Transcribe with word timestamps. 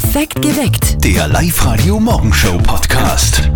Perfekt 0.00 0.40
geweckt. 0.42 1.04
Der 1.04 1.26
Live-Radio 1.26 1.98
Morgenshow 1.98 2.56
Podcast. 2.58 3.50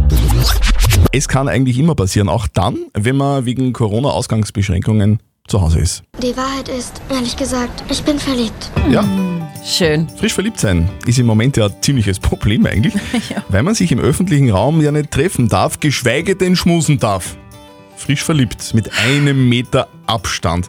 Es 1.12 1.28
kann 1.28 1.46
eigentlich 1.46 1.78
immer 1.78 1.94
passieren, 1.94 2.28
auch 2.28 2.48
dann, 2.48 2.78
wenn 2.94 3.16
man 3.16 3.44
wegen 3.44 3.72
Corona-Ausgangsbeschränkungen 3.72 5.20
zu 5.46 5.60
Hause 5.60 5.78
ist. 5.78 6.02
Die 6.20 6.36
Wahrheit 6.36 6.68
ist, 6.68 7.00
ehrlich 7.10 7.36
gesagt, 7.36 7.84
ich 7.88 8.02
bin 8.02 8.18
verliebt. 8.18 8.72
Ja, 8.90 9.04
Schön. 9.64 10.08
frisch 10.08 10.34
verliebt 10.34 10.58
sein 10.58 10.90
ist 11.06 11.20
im 11.20 11.26
Moment 11.26 11.56
ja 11.56 11.66
ein 11.66 11.74
ziemliches 11.80 12.18
Problem 12.18 12.66
eigentlich, 12.66 12.94
weil 13.48 13.62
man 13.62 13.76
sich 13.76 13.92
im 13.92 14.00
öffentlichen 14.00 14.50
Raum 14.50 14.80
ja 14.80 14.90
nicht 14.90 15.12
treffen 15.12 15.48
darf, 15.48 15.78
geschweige 15.78 16.34
denn 16.34 16.56
schmusen 16.56 16.98
darf. 16.98 17.36
Frisch 17.96 18.24
verliebt, 18.24 18.74
mit 18.74 18.90
einem 18.98 19.48
Meter 19.48 19.86
Abstand. 20.06 20.68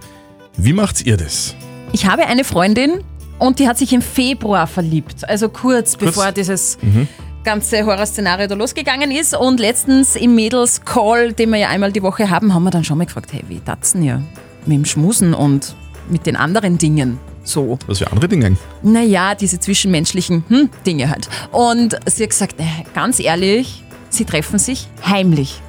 Wie 0.55 0.73
macht 0.73 1.03
ihr 1.03 1.17
das? 1.17 1.55
Ich 1.93 2.05
habe 2.05 2.27
eine 2.27 2.43
Freundin 2.43 3.03
und 3.43 3.59
die 3.59 3.67
hat 3.67 3.77
sich 3.77 3.91
im 3.91 4.01
Februar 4.01 4.67
verliebt. 4.67 5.27
Also 5.27 5.49
kurz, 5.49 5.97
bevor 5.97 6.31
dieses 6.31 6.77
ganze 7.43 7.85
Horrorszenario 7.85 8.47
da 8.47 8.55
losgegangen 8.55 9.11
ist. 9.11 9.35
Und 9.35 9.59
letztens 9.59 10.15
im 10.15 10.33
Mädels-Call, 10.33 11.33
den 11.33 11.49
wir 11.49 11.57
ja 11.57 11.67
einmal 11.67 11.91
die 11.91 12.01
Woche 12.01 12.29
haben, 12.29 12.53
haben 12.53 12.63
wir 12.63 12.71
dann 12.71 12.85
schon 12.85 12.97
mal 12.97 13.05
gefragt, 13.05 13.33
hey, 13.33 13.43
wie 13.49 13.59
tat's 13.59 13.91
denn 13.91 14.03
ja 14.03 14.21
mit 14.65 14.77
dem 14.77 14.85
Schmusen 14.85 15.33
und 15.33 15.75
mit 16.09 16.25
den 16.25 16.37
anderen 16.37 16.77
Dingen 16.77 17.19
so? 17.43 17.77
Was 17.85 17.99
für 17.99 18.09
andere 18.09 18.29
Dinge? 18.29 18.55
Naja, 18.81 19.35
diese 19.35 19.59
zwischenmenschlichen 19.59 20.45
hm, 20.47 20.69
Dinge 20.85 21.09
halt. 21.09 21.27
Und 21.51 21.97
sie 22.05 22.23
hat 22.23 22.29
gesagt, 22.29 22.61
äh, 22.61 22.63
ganz 22.95 23.19
ehrlich, 23.19 23.83
sie 24.09 24.23
treffen 24.23 24.57
sich 24.57 24.87
heimlich. 25.05 25.59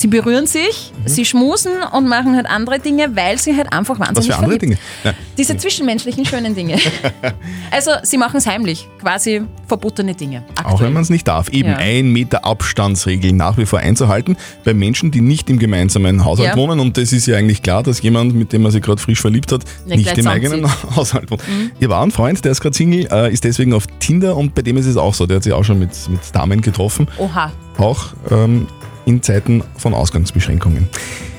Sie 0.00 0.06
berühren 0.06 0.46
sich, 0.46 0.94
sie 1.04 1.26
schmusen 1.26 1.72
und 1.92 2.08
machen 2.08 2.34
halt 2.34 2.46
andere 2.46 2.78
Dinge, 2.78 3.14
weil 3.16 3.36
sie 3.36 3.54
halt 3.54 3.70
einfach 3.70 4.00
Was 4.00 4.08
wahnsinnig 4.08 4.28
für 4.30 4.34
andere 4.36 4.58
verliebt 4.58 4.62
Dinge? 4.62 4.78
Na, 5.04 5.12
Diese 5.36 5.58
zwischenmenschlichen 5.58 6.24
schönen 6.24 6.54
Dinge. 6.54 6.78
also 7.70 7.90
sie 8.02 8.16
machen 8.16 8.38
es 8.38 8.46
heimlich, 8.46 8.88
quasi 8.98 9.42
verbotene 9.66 10.14
Dinge. 10.14 10.42
Auch 10.54 10.70
aktuell. 10.70 10.86
wenn 10.86 10.94
man 10.94 11.02
es 11.02 11.10
nicht 11.10 11.28
darf. 11.28 11.50
Eben 11.50 11.68
Ja. 11.68 11.76
ein 11.76 12.10
Meter 12.14 12.46
Abstandsregel 12.46 13.34
nach 13.34 13.58
wie 13.58 13.66
vor 13.66 13.80
einzuhalten 13.80 14.38
bei 14.64 14.72
Menschen, 14.72 15.10
die 15.10 15.20
nicht 15.20 15.50
im 15.50 15.58
gemeinsamen 15.58 16.24
Haushalt 16.24 16.48
Ja. 16.48 16.56
wohnen. 16.56 16.80
Und 16.80 16.96
das 16.96 17.12
ist 17.12 17.26
ja 17.26 17.36
eigentlich 17.36 17.62
klar, 17.62 17.82
dass 17.82 18.00
jemand, 18.00 18.34
mit 18.34 18.54
dem 18.54 18.62
man 18.62 18.72
sich 18.72 18.80
gerade 18.80 19.02
frisch 19.02 19.20
verliebt 19.20 19.52
hat, 19.52 19.64
Ja, 19.84 19.96
nicht 19.96 20.16
im 20.16 20.26
eigenen 20.28 20.66
Haushalt 20.96 21.30
wohnt. 21.30 21.42
Ihr 21.78 21.90
war 21.90 22.02
ein 22.02 22.10
Freund, 22.10 22.42
der 22.42 22.52
ist 22.52 22.62
gerade 22.62 22.74
Single, 22.74 23.06
äh, 23.12 23.30
ist 23.30 23.44
deswegen 23.44 23.74
auf 23.74 23.84
Tinder 23.98 24.34
und 24.34 24.54
bei 24.54 24.62
dem 24.62 24.78
ist 24.78 24.86
es 24.86 24.96
auch 24.96 25.12
so. 25.12 25.26
Der 25.26 25.36
hat 25.36 25.42
sich 25.44 25.52
auch 25.52 25.64
schon 25.64 25.78
mit, 25.78 25.90
mit 26.08 26.20
Damen 26.32 26.62
getroffen. 26.62 27.06
Oha. 27.18 27.52
Auch 27.76 28.06
ähm, 28.30 28.66
in 29.10 29.22
Zeiten 29.22 29.62
von 29.76 29.92
Ausgangsbeschränkungen. 29.92 30.88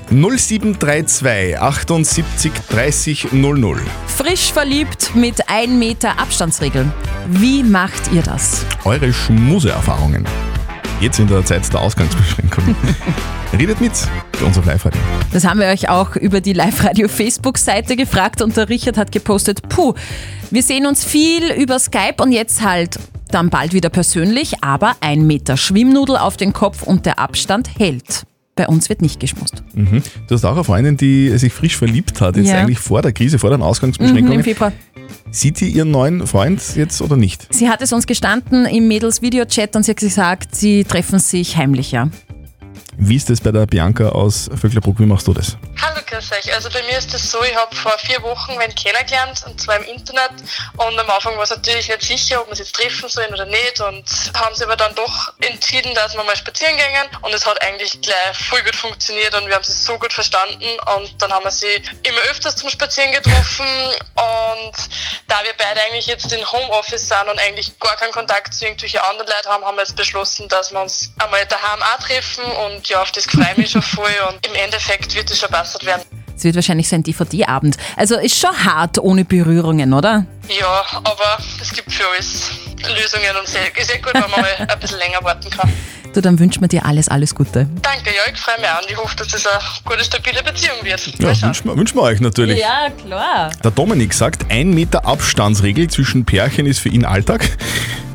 0732 0.10 1.58
78 1.58 2.52
30 2.70 3.32
00. 3.32 3.80
Frisch 4.08 4.52
verliebt 4.52 5.16
mit 5.16 5.50
1 5.50 5.72
Meter 5.72 6.20
Abstandsregel. 6.20 6.92
Wie 7.30 7.64
macht 7.64 8.12
ihr 8.12 8.22
das? 8.22 8.66
Eure 8.84 9.14
Schmuseerfahrungen. 9.14 10.26
Jetzt 11.00 11.20
in 11.20 11.28
der 11.28 11.46
Zeit 11.46 11.72
der 11.72 11.80
Ausgangsbeschränkungen. 11.80 12.76
Redet 13.58 13.80
mit 13.80 13.94
bei 14.42 14.48
uns 14.48 14.58
auf 14.58 14.66
Live-Radio. 14.66 15.00
Das 15.32 15.46
haben 15.46 15.60
wir 15.60 15.68
euch 15.68 15.88
auch 15.90 16.16
über 16.16 16.42
die 16.42 16.54
Live-Radio-Facebook-Seite 16.54 17.96
gefragt 17.96 18.42
und 18.42 18.58
der 18.58 18.70
Richard 18.70 18.98
hat 18.98 19.12
gepostet, 19.12 19.68
puh, 19.70 19.94
wir 20.50 20.64
sehen 20.64 20.86
uns 20.88 21.04
viel 21.06 21.52
über 21.54 21.78
Skype 21.80 22.16
und 22.22 22.32
jetzt 22.32 22.62
halt 22.62 22.98
dann 23.30 23.50
bald 23.50 23.74
wieder 23.74 23.90
persönlich, 23.90 24.64
aber 24.64 24.96
ein 25.00 25.28
Meter 25.28 25.58
Schwimmnudel 25.58 26.18
auf 26.18 26.38
den 26.38 26.54
Kopf 26.54 26.84
und 26.84 27.06
der 27.06 27.20
Abstand 27.20 27.70
hält. 27.78 28.24
Bei 28.56 28.68
uns 28.68 28.90
wird 28.90 29.02
nicht 29.02 29.20
geschmust. 29.20 29.64
Du 29.74 30.36
hast 30.36 30.44
auch 30.44 30.56
eine 30.56 30.64
Freundin, 30.64 30.98
die 30.98 31.30
sich 31.38 31.54
frisch 31.54 31.78
verliebt 31.78 32.20
hat, 32.20 32.36
jetzt 32.36 32.50
Ja. 32.50 32.58
eigentlich 32.60 32.80
vor 32.80 33.02
der 33.02 33.14
Krise, 33.14 33.40
vor 33.40 33.50
den 33.52 33.60
Mhm, 33.60 33.64
Im 33.64 33.68
Ausgangsbeschränkungen. 33.70 34.44
Februar. 34.44 34.74
Sieht 35.32 35.58
sie 35.58 35.70
ihren 35.70 35.92
neuen 35.92 36.28
Freund 36.28 36.62
jetzt 36.76 37.02
oder 37.02 37.16
nicht? 37.16 37.48
Sie 37.54 37.70
hat 37.70 37.82
es 37.82 37.94
uns 37.94 38.08
gestanden 38.08 38.66
im 38.66 38.88
Mädels-Video-Chat 38.88 39.76
und 39.76 39.84
sie 39.84 39.92
hat 39.92 39.98
gesagt, 40.00 40.56
sie 40.56 40.84
treffen 40.84 41.20
sich 41.20 41.56
heimlich, 41.56 41.92
ja. 41.94 42.10
Wie 42.98 43.16
ist 43.16 43.30
das 43.30 43.42
bei 43.42 43.52
der 43.52 43.66
Bianca 43.66 44.10
aus 44.10 44.50
Vöcklerbruck? 44.54 45.00
Wie 45.00 45.06
machst 45.06 45.28
du 45.28 45.34
das? 45.34 45.58
Hallo, 45.82 46.01
euch. 46.32 46.54
Also 46.54 46.70
bei 46.70 46.84
mir 46.84 46.98
ist 46.98 47.14
es 47.14 47.32
so, 47.32 47.42
ich 47.44 47.56
habe 47.56 47.76
vor 47.76 47.98
vier 48.00 48.22
Wochen 48.22 48.60
wen 48.60 48.74
kennengelernt, 48.76 49.44
und 49.46 49.62
zwar 49.62 49.78
im 49.78 49.84
Internet. 49.86 50.32
Und 50.78 51.00
am 51.00 51.10
Anfang 51.10 51.36
war 51.38 51.44
es 51.44 51.50
natürlich 51.50 51.88
nicht 51.88 52.02
sicher, 52.02 52.42
ob 52.42 52.48
wir 52.48 52.52
uns 52.52 52.60
jetzt 52.60 52.76
treffen 52.76 53.08
sollen 53.08 53.34
oder 53.34 53.46
nicht. 53.46 53.80
Und 53.80 54.04
haben 54.36 54.56
sie 54.56 54.64
aber 54.64 54.76
dann 54.76 54.94
doch 54.96 55.34
entschieden, 55.40 55.94
dass 55.96 56.16
wir 56.16 56.24
mal 56.24 56.36
spazieren 56.36 56.76
gehen. 56.76 57.10
Und 57.22 57.34
es 57.34 57.46
hat 57.46 57.62
eigentlich 57.62 58.02
gleich 58.02 58.38
voll 58.50 58.62
gut 58.64 58.76
funktioniert 58.76 59.34
und 59.36 59.48
wir 59.48 59.56
haben 59.56 59.64
sie 59.64 59.74
so 59.74 59.98
gut 59.98 60.14
verstanden. 60.14 60.66
Und 60.96 61.22
dann 61.22 61.32
haben 61.32 61.44
wir 61.44 61.52
sie 61.52 61.82
immer 62.04 62.22
öfters 62.30 62.56
zum 62.56 62.70
Spazieren 62.70 63.12
getroffen. 63.12 63.66
Und 64.16 64.74
da 65.28 65.44
wir 65.44 65.54
beide 65.58 65.82
eigentlich 65.84 66.08
jetzt 66.08 66.32
in 66.34 66.52
Homeoffice 66.52 67.08
sind 67.08 67.30
und 67.30 67.40
eigentlich 67.40 67.78
gar 67.80 67.96
keinen 67.96 68.12
Kontakt 68.12 68.54
zu 68.54 68.66
irgendwelchen 68.66 69.00
anderen 69.00 69.28
Leuten 69.28 69.50
haben, 69.50 69.66
haben 69.66 69.78
wir 69.78 69.84
jetzt 69.84 69.96
beschlossen, 69.96 70.48
dass 70.50 70.72
wir 70.72 70.82
uns 70.82 71.12
einmal 71.20 71.46
daheim 71.46 71.82
auch 71.82 72.04
treffen. 72.04 72.44
Und 72.44 72.88
ja, 72.90 73.02
auf 73.02 73.12
das 73.12 73.26
freue 73.26 73.52
ich 73.52 73.58
mich 73.58 73.72
schon 73.72 73.82
voll. 73.82 74.16
Und 74.30 74.46
im 74.46 74.56
Endeffekt 74.56 75.14
wird 75.14 75.30
es 75.32 75.40
schon 75.40 75.50
besser 75.52 75.80
werden. 75.84 76.11
Es 76.42 76.46
wird 76.46 76.56
wahrscheinlich 76.56 76.90
so 76.90 76.96
ein 76.96 77.04
DVD-Abend. 77.04 77.78
Also 77.96 78.18
ist 78.18 78.36
schon 78.36 78.50
hart 78.66 78.98
ohne 78.98 79.24
Berührungen, 79.26 79.94
oder? 79.94 80.26
Ja, 80.50 80.84
aber 81.04 81.38
es 81.62 81.72
gibt 81.72 81.94
für 81.94 82.04
alles 82.16 82.50
Lösungen 82.80 83.30
und 83.40 83.48
sehr, 83.48 83.62
ist 83.80 83.88
sehr 83.92 84.00
gut, 84.02 84.12
wenn 84.16 84.22
man 84.22 84.32
mal 84.32 84.48
ein 84.58 84.80
bisschen 84.80 84.98
länger 84.98 85.20
warten 85.22 85.52
kann. 85.52 85.72
Du, 86.16 86.20
dann 86.20 86.40
wünschen 86.40 86.62
wir 86.62 86.68
dir 86.68 86.84
alles, 86.84 87.10
alles 87.10 87.36
Gute. 87.36 87.70
Danke, 87.84 88.06
ja, 88.10 88.34
ich 88.34 88.40
freue 88.40 88.58
mich 88.60 88.68
auch 88.68 88.82
und 88.82 88.90
ich 88.90 88.98
hoffe, 88.98 89.16
dass 89.18 89.28
das 89.28 89.46
eine 89.46 89.60
gute, 89.86 90.04
stabile 90.04 90.42
Beziehung 90.42 90.78
wird. 90.82 91.00
Ja, 91.20 91.28
wünschen 91.44 91.66
wir, 91.70 91.78
wünschen 91.78 91.96
wir 91.96 92.02
euch 92.02 92.20
natürlich. 92.20 92.60
Ja, 92.60 92.88
klar. 93.06 93.52
Der 93.64 93.70
Dominik 93.70 94.12
sagt, 94.12 94.50
ein 94.50 94.72
Meter 94.72 95.06
Abstandsregel 95.06 95.92
zwischen 95.92 96.26
Pärchen 96.26 96.66
ist 96.66 96.80
für 96.80 96.90
ihn 96.90 97.06
Alltag. 97.06 97.44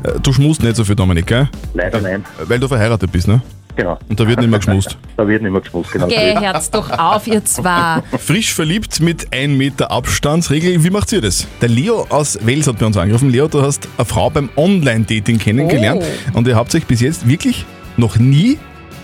Äh, 0.03 0.19
Du 0.21 0.33
schmust 0.33 0.61
nicht 0.61 0.75
so 0.75 0.83
viel, 0.83 0.95
Dominik, 0.95 1.27
gell? 1.27 1.49
Leider 1.73 2.01
nein. 2.01 2.25
Weil 2.43 2.59
du 2.59 2.67
verheiratet 2.67 3.09
bist, 3.09 3.29
ne? 3.29 3.41
Genau. 3.77 3.97
Und 4.09 4.19
da 4.19 4.27
wird 4.27 4.39
nicht 4.39 4.49
mehr 4.49 4.57
geschmust. 4.59 4.97
Da 5.15 5.27
wird 5.27 5.43
nicht 5.43 5.51
mehr 5.51 5.61
geschmust, 5.61 5.91
genau. 5.91 6.07
Geh, 6.07 6.15
Herz 6.35 6.71
doch 6.71 6.89
auf, 6.97 7.27
ihr 7.27 7.45
zwei. 7.45 8.01
Frisch 8.17 8.53
verliebt 8.53 8.99
mit 9.01 9.27
1 9.31 9.55
Meter 9.55 9.91
Abstandsregel. 9.91 10.83
Wie 10.83 10.89
macht 10.89 11.11
ihr 11.13 11.21
das? 11.21 11.47
Der 11.61 11.69
Leo 11.69 12.05
aus 12.09 12.39
Wels 12.45 12.67
hat 12.67 12.79
bei 12.79 12.87
uns 12.87 12.97
angerufen. 12.97 13.29
Leo, 13.29 13.47
du 13.47 13.61
hast 13.61 13.87
eine 13.97 14.05
Frau 14.05 14.29
beim 14.31 14.49
Online-Dating 14.57 15.37
kennengelernt 15.37 16.03
Oh. 16.03 16.37
und 16.39 16.47
ihr 16.47 16.55
habt 16.55 16.73
euch 16.75 16.85
bis 16.87 17.01
jetzt 17.01 17.29
wirklich 17.29 17.65
noch 17.97 18.17
nie 18.17 18.57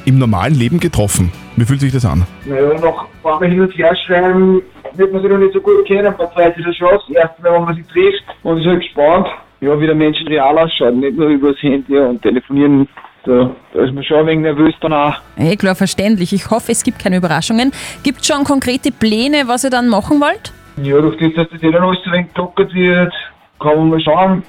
im 0.05 0.17
normalen 0.17 0.55
Leben 0.55 0.79
getroffen. 0.79 1.31
Wie 1.55 1.65
fühlt 1.65 1.79
sich 1.79 1.93
das 1.93 2.03
an? 2.05 2.25
Naja, 2.45 2.73
nach 2.73 3.05
einmal 3.23 3.47
hin 3.49 3.61
und 3.61 3.71
her 3.77 3.95
schreiben, 4.07 4.61
wird 4.95 5.13
man 5.13 5.21
sich 5.21 5.29
noch 5.31 5.37
nicht 5.37 5.53
so 5.53 5.61
gut 5.61 5.85
kennen. 5.85 6.13
Bei 6.17 6.25
zweit 6.33 6.57
ist 6.57 6.65
das 6.67 6.75
schon 6.75 6.89
das 6.91 7.15
erste 7.15 7.41
Mal, 7.43 7.53
wenn 7.53 7.63
man 7.65 7.75
sich 7.75 7.85
trifft. 7.85 8.23
Und 8.41 8.57
ich 8.57 8.65
bin 8.65 8.79
gespannt, 8.79 9.27
ja, 9.61 9.79
wie 9.79 9.85
der 9.85 9.95
Mensch 9.95 10.17
real 10.27 10.57
ausschaut. 10.57 10.95
Nicht 10.95 11.15
nur 11.15 11.27
übers 11.27 11.55
Handy 11.61 11.95
und 11.97 12.21
telefonieren. 12.23 12.87
Da, 13.25 13.55
da 13.73 13.83
ist 13.83 13.93
man 13.93 14.03
schon 14.03 14.17
ein 14.17 14.27
wenig 14.27 14.43
nervös 14.43 14.73
dann 14.81 14.91
auch. 14.91 15.15
Eh, 15.37 15.55
klar, 15.55 15.75
verständlich. 15.75 16.33
Ich 16.33 16.49
hoffe, 16.49 16.73
es 16.73 16.83
gibt 16.83 16.99
keine 16.99 17.17
Überraschungen. 17.17 17.71
Gibt 18.03 18.25
schon 18.25 18.43
konkrete 18.43 18.91
Pläne, 18.91 19.47
was 19.47 19.63
ihr 19.63 19.69
dann 19.69 19.87
machen 19.87 20.19
wollt? 20.19 20.51
Ja, 20.81 20.99
durch 20.99 21.17
das, 21.17 21.33
dass 21.35 21.49
das 21.49 21.63
eh 21.63 21.71
dann 21.71 21.83
alles 21.83 21.99
so 22.03 22.09
ein 22.09 22.17
wenig 22.17 22.33
gelockert 22.33 22.73
wird, 22.73 23.13
kann 23.59 23.77
man 23.77 23.89
mal 23.89 24.01
schauen, 24.01 24.43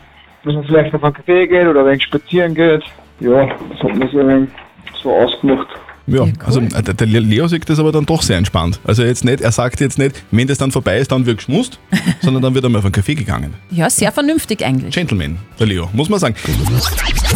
dass 0.45 0.55
man 0.55 0.65
vielleicht 0.65 0.95
auf 0.95 1.05
einen 1.05 1.15
Café 1.15 1.47
geht 1.47 1.67
oder 1.67 1.81
ein 1.81 1.87
wenig 1.87 2.03
spazieren 2.03 2.55
geht. 2.55 2.83
Ja, 3.21 3.47
das 3.47 3.83
hat 3.83 3.97
man 3.97 4.09
so 4.09 4.19
ein 4.19 4.29
wenig 4.29 4.49
so 5.03 5.13
ausgemacht. 5.13 5.69
Ja, 6.07 6.23
cool. 6.23 6.33
also 6.45 6.61
äh, 6.61 6.83
der 6.83 6.95
der 6.95 7.07
Leo 7.07 7.49
sieht 7.49 7.69
das 7.69 7.79
aber 7.79 7.93
dann 7.93 8.05
doch 8.05 8.23
sehr 8.23 8.37
entspannt. 8.37 8.79
Also 8.85 9.03
jetzt 9.03 9.25
nicht, 9.25 9.41
er 9.41 9.53
sagt 9.53 9.81
jetzt 9.81 9.99
nicht, 9.99 10.23
wenn 10.31 10.47
das 10.47 10.59
dann 10.59 10.71
vorbei 10.71 10.99
ist, 10.99 11.11
dann 11.11 11.25
wird 11.25 11.39
geschmust, 11.39 11.79
sondern 12.23 12.43
dann 12.43 12.55
wird 12.55 12.65
er 12.65 12.71
mal 12.71 12.79
auf 12.79 12.85
einen 12.85 12.95
Café 12.95 13.15
gegangen. 13.15 13.55
Ja, 13.71 13.89
sehr 13.89 14.13
vernünftig 14.13 14.65
eigentlich. 14.65 14.95
Gentleman, 14.95 15.39
der 15.59 15.67
Leo, 15.67 15.89
muss 15.93 16.09
man 16.09 16.21
sagen. 16.21 16.35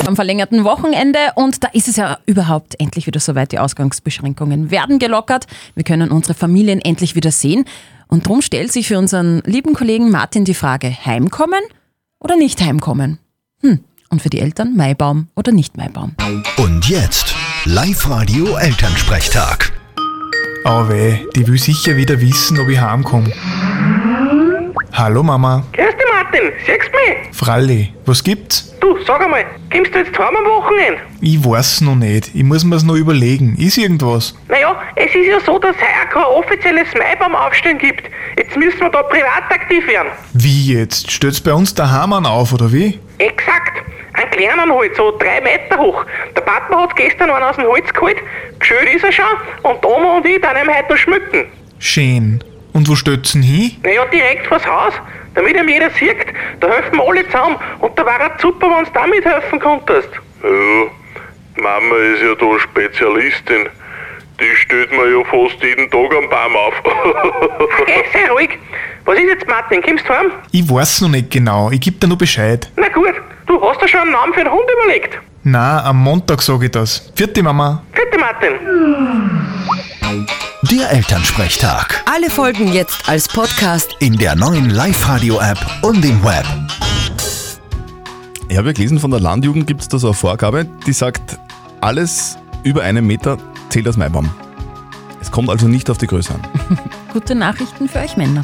Am 0.07 0.17
verlängerten 0.17 0.65
Wochenende 0.65 1.19
und 1.34 1.65
da 1.65 1.69
ist 1.69 1.89
es 1.89 1.97
ja 1.97 2.19
überhaupt 2.27 2.78
endlich 2.78 3.07
wieder 3.07 3.21
soweit. 3.21 3.53
Die 3.53 3.59
Ausgangsbeschränkungen 3.59 4.71
werden 4.71 4.99
gelockert. 4.99 5.47
Wir 5.75 5.84
können 5.84 6.11
unsere 6.11 6.34
Familien 6.34 6.81
endlich 6.81 7.15
wieder 7.15 7.31
sehen. 7.31 7.65
Und 8.09 8.27
darum 8.27 8.43
stellt 8.43 8.73
sich 8.73 8.89
für 8.89 8.99
unseren 8.99 9.43
lieben 9.45 9.75
Kollegen 9.75 10.11
Martin 10.11 10.45
die 10.45 10.55
Frage, 10.55 10.91
heimkommen 11.05 11.61
oder 12.21 12.37
nicht 12.37 12.61
heimkommen? 12.61 13.19
Hm. 13.61 13.81
Und 14.11 14.23
für 14.23 14.31
die 14.31 14.41
Eltern 14.41 14.75
Maibaum 14.77 15.28
oder 15.37 15.53
nicht 15.53 15.77
Maibaum? 15.77 16.15
Und 16.57 16.89
jetzt 16.89 17.34
Live-Radio 17.66 18.57
Elternsprechtag. 18.57 19.72
Aber 20.65 20.89
weh, 20.89 21.19
die 21.37 21.47
will 21.47 21.59
sicher 21.59 21.95
wieder 21.97 22.19
wissen, 22.21 22.59
ob 22.59 22.69
ich 22.69 22.81
heimkomme. 22.81 23.31
Hallo 24.95 25.22
Mama, 25.22 25.63
Grüß 25.72 25.87
dich, 25.95 26.07
Martin. 26.13 26.53
Siehst 26.66 26.89
du 26.91 27.13
mich? 27.13 27.37
Fralli, 27.37 27.93
was 28.07 28.25
gibt's? 28.25 28.75
Du, 28.81 28.97
sag 29.07 29.22
einmal, 29.22 29.45
kommst 29.71 29.95
du 29.95 29.99
jetzt 29.99 30.19
heim 30.19 30.34
am 30.37 30.45
Wochenende? 30.45 31.01
Ich 31.21 31.45
weiß 31.45 31.83
noch 31.83 31.95
nicht, 31.95 32.34
ich 32.34 32.43
muss 32.43 32.65
mir's 32.65 32.83
noch 32.83 32.97
überlegen. 32.97 33.57
Ist 33.57 33.77
irgendwas? 33.77 34.34
Naja, 34.49 34.75
es 34.97 35.15
ist 35.15 35.27
ja 35.27 35.39
so, 35.45 35.59
dass 35.59 35.77
es 35.77 35.83
heuer 35.83 36.07
kein 36.11 36.25
offizielles 36.25 36.89
Maibaum-Aufstellen 36.97 37.78
gibt. 37.78 38.04
Jetzt 38.39 38.57
müssen 38.57 38.81
wir 38.81 38.91
da 38.91 39.03
privat 39.03 39.51
aktiv 39.51 39.87
werden. 39.87 40.09
Wie 40.33 40.72
jetzt? 40.72 41.11
Stellt's 41.11 41.41
bei 41.41 41.53
uns 41.53 41.75
daheim 41.75 42.15
an 42.15 42.25
auf, 42.27 42.53
oder 42.54 42.72
wie? 42.72 42.99
Exakt. 43.18 43.82
Einen 44.15 44.30
kleinen 44.30 44.74
halt, 44.74 44.97
so 44.97 45.16
drei 45.18 45.41
Meter 45.41 45.78
hoch. 45.78 46.04
Der 46.36 46.41
Papa 46.41 46.82
hat 46.82 46.97
gestern 46.97 47.30
einen 47.30 47.44
aus 47.44 47.56
dem 47.56 47.66
Holz 47.66 47.92
geholt. 47.92 48.18
Geschönt 48.59 48.88
ist 48.94 49.04
er 49.04 49.12
schon. 49.12 49.24
Und 49.62 49.84
Oma 49.84 50.16
und 50.16 50.26
ich 50.26 50.41
dann 50.41 50.56
ihm 50.56 50.74
heute 50.74 50.91
noch 50.91 50.97
schmücken. 50.98 51.47
Schön. 51.78 52.42
Und 52.72 52.88
wo 52.88 52.94
stellt's 52.94 53.34
ihn 53.34 53.42
hin? 53.42 53.76
Naja, 53.82 54.04
direkt 54.06 54.47
vors 54.47 54.66
Haus. 54.66 54.94
damit 55.34 55.56
ihm 55.56 55.68
jeder 55.68 55.91
sieht. 55.91 56.16
Da 56.60 56.68
helfen 56.68 56.97
wir 56.97 57.09
alle 57.09 57.24
zusammen 57.26 57.56
und 57.80 57.98
da 57.98 58.04
wäre 58.04 58.30
es 58.34 58.42
super, 58.42 58.68
wenn 58.68 58.84
du 58.84 58.91
da 58.92 59.06
mithelfen 59.06 59.59
könntest. 59.60 60.09
Ja, 60.42 61.62
Mama 61.62 61.97
ist 61.97 62.22
ja 62.22 62.34
da 62.34 62.59
Spezialistin. 62.59 63.68
Die 64.41 64.56
stellt 64.56 64.92
mir 64.92 65.09
ja 65.09 65.24
fast 65.24 65.60
jeden 65.62 65.91
Tag 65.91 66.15
am 66.15 66.28
Baum 66.28 66.56
auf. 66.56 66.74
Okay, 67.59 68.04
sei 68.12 68.30
ruhig. 68.30 68.50
Was 69.09 69.16
ist 69.16 69.25
jetzt, 69.25 69.49
Martin? 69.49 69.81
Kommst 69.81 70.05
du 70.07 70.13
heim? 70.13 70.27
Ich 70.53 70.69
weiß 70.69 71.01
noch 71.01 71.09
nicht 71.09 71.31
genau, 71.31 71.71
ich 71.71 71.81
geb 71.81 71.99
dir 71.99 72.09
nur 72.09 72.19
Bescheid. 72.19 72.71
Na 72.77 72.91
gut, 72.91 73.15
du 73.47 73.59
hast 73.59 73.81
dir 73.81 73.89
schon 73.89 74.01
einen 74.01 74.10
Namen 74.13 74.34
für 74.34 74.45
den 74.45 74.53
Hund 74.53 74.65
überlegt. 74.71 75.19
Na, 75.45 75.83
am 75.83 76.03
Montag 76.03 76.43
sage 76.43 76.66
ich 76.66 76.72
das. 76.72 77.10
Vierte 77.15 77.43
Mama. 77.43 77.83
Bitte, 77.95 78.19
Martin. 78.19 78.53
Der 80.71 80.91
Elternsprechtag. 80.91 82.05
Alle 82.05 82.28
Folgen 82.28 82.71
jetzt 82.71 83.09
als 83.09 83.28
Podcast. 83.28 83.97
In 84.01 84.19
der 84.19 84.37
neuen 84.37 84.69
Live-Radio-App 84.69 85.59
und 85.81 86.04
im 86.04 86.22
Web. 86.22 86.45
Ich 88.51 88.59
habe 88.59 88.66
ja 88.66 88.72
gelesen, 88.75 89.01
von 89.01 89.11
der 89.11 89.21
Landjugend 89.21 89.66
gibt 89.66 89.81
es 89.81 89.89
da 89.89 89.97
so 89.97 90.09
eine 90.09 90.15
Vorgabe, 90.15 90.66
die 90.87 90.93
sagt, 90.93 91.39
alles 91.81 92.37
über 92.63 92.83
einen 92.83 93.07
Meter 93.07 93.39
zählt 93.71 93.87
als 93.87 93.97
Maibaum. 93.97 94.28
Es 95.20 95.30
kommt 95.30 95.50
also 95.50 95.68
nicht 95.68 95.91
auf 95.91 95.98
die 95.98 96.06
Größe 96.06 96.34
an. 96.34 96.41
Gute 97.12 97.34
Nachrichten 97.34 97.88
für 97.88 98.00
euch 98.00 98.16
Männer. 98.16 98.42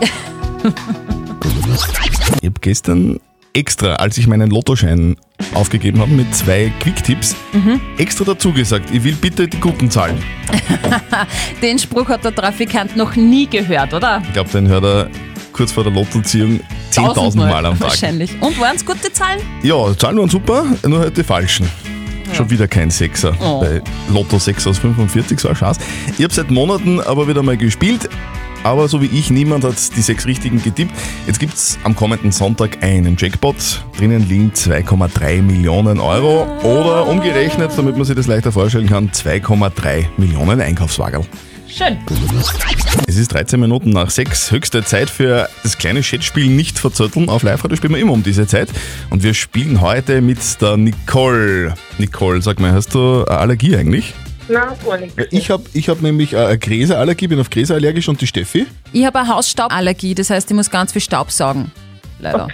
Ich 2.40 2.46
habe 2.46 2.60
gestern 2.60 3.20
extra, 3.52 3.94
als 3.94 4.18
ich 4.18 4.26
meinen 4.26 4.50
Lottoschein 4.50 5.16
aufgegeben 5.54 6.00
habe 6.00 6.10
mit 6.12 6.34
zwei 6.34 6.72
Quick-Tipps, 6.80 7.34
extra 7.96 8.24
dazu 8.24 8.52
gesagt, 8.52 8.90
ich 8.92 9.02
will 9.04 9.14
bitte 9.14 9.48
die 9.48 9.58
guten 9.58 9.90
Zahlen. 9.90 10.22
Den 11.62 11.78
Spruch 11.78 12.08
hat 12.08 12.24
der 12.24 12.34
Trafikant 12.34 12.96
noch 12.96 13.16
nie 13.16 13.46
gehört, 13.46 13.94
oder? 13.94 14.22
Ich 14.26 14.32
glaube, 14.32 14.50
den 14.50 14.68
hört 14.68 14.84
er 14.84 15.10
kurz 15.52 15.72
vor 15.72 15.84
der 15.84 15.92
Lottoziehung 15.92 16.60
10.000 16.92 17.36
Mal 17.36 17.66
am 17.66 17.78
Tag. 17.78 17.90
Wahrscheinlich. 17.90 18.30
Und 18.40 18.58
waren 18.60 18.76
es 18.76 18.84
gute 18.84 19.12
Zahlen? 19.12 19.40
Ja, 19.62 19.96
Zahlen 19.96 20.18
waren 20.18 20.28
super, 20.30 20.64
nur 20.86 21.00
halt 21.00 21.16
die 21.16 21.24
falschen. 21.24 21.68
Schon 22.32 22.50
wieder 22.50 22.68
kein 22.68 22.90
Sechser. 22.90 23.34
Oh. 23.40 23.60
Bei 23.60 23.82
Lotto 24.12 24.38
6 24.38 24.66
aus 24.66 24.78
45, 24.78 25.40
so 25.40 25.48
eine 25.48 25.56
Chance. 25.56 25.80
Ich 26.16 26.24
habe 26.24 26.32
seit 26.32 26.50
Monaten 26.50 27.00
aber 27.00 27.28
wieder 27.28 27.42
mal 27.42 27.56
gespielt. 27.56 28.08
Aber 28.64 28.88
so 28.88 29.00
wie 29.00 29.06
ich, 29.06 29.30
niemand 29.30 29.64
hat 29.64 29.76
die 29.96 30.00
sechs 30.00 30.26
richtigen 30.26 30.60
getippt. 30.62 30.92
Jetzt 31.26 31.38
gibt 31.38 31.54
es 31.54 31.78
am 31.84 31.94
kommenden 31.94 32.32
Sonntag 32.32 32.82
einen 32.82 33.16
Jackpot. 33.16 33.84
Drinnen 33.96 34.28
liegen 34.28 34.52
2,3 34.52 35.42
Millionen 35.42 36.00
Euro. 36.00 36.44
Oder 36.62 37.06
umgerechnet, 37.06 37.70
damit 37.76 37.96
man 37.96 38.04
sich 38.04 38.16
das 38.16 38.26
leichter 38.26 38.50
vorstellen 38.50 38.88
kann, 38.88 39.10
2,3 39.10 40.06
Millionen 40.16 40.60
Einkaufswagen. 40.60 41.24
Schön. 41.68 41.98
Es 43.06 43.16
ist 43.16 43.34
13 43.34 43.60
Minuten 43.60 43.90
nach 43.90 44.10
6. 44.10 44.50
Höchste 44.50 44.82
Zeit 44.82 45.10
für 45.10 45.48
das 45.62 45.76
kleine 45.76 46.00
Chatspiel 46.00 46.48
nicht 46.48 46.78
verzötteln. 46.78 47.28
Auf 47.28 47.42
Live-Radio 47.42 47.76
spielen 47.76 47.94
wir 47.94 48.00
immer 48.00 48.12
um 48.12 48.22
diese 48.22 48.46
Zeit. 48.46 48.68
Und 49.10 49.22
wir 49.22 49.34
spielen 49.34 49.80
heute 49.80 50.20
mit 50.22 50.38
der 50.62 50.76
Nicole. 50.76 51.74
Nicole, 51.98 52.40
sag 52.40 52.58
mal, 52.58 52.72
hast 52.72 52.94
du 52.94 53.24
eine 53.26 53.38
Allergie 53.38 53.76
eigentlich? 53.76 54.14
Nein, 54.48 54.62
gar 54.84 54.98
nicht. 54.98 55.14
Ich 55.30 55.50
habe 55.50 55.64
ich 55.74 55.88
hab 55.90 56.00
nämlich 56.00 56.34
eine 56.34 56.58
Gräserallergie, 56.58 57.28
bin 57.28 57.38
auf 57.38 57.50
Gräser 57.50 57.74
allergisch 57.74 58.08
und 58.08 58.20
die 58.20 58.26
Steffi. 58.26 58.66
Ich 58.92 59.04
habe 59.04 59.18
eine 59.18 59.28
Hausstauballergie, 59.28 60.14
das 60.14 60.30
heißt, 60.30 60.50
ich 60.50 60.56
muss 60.56 60.70
ganz 60.70 60.92
viel 60.92 61.02
Staub 61.02 61.30
saugen. 61.30 61.70
Leider. 62.20 62.48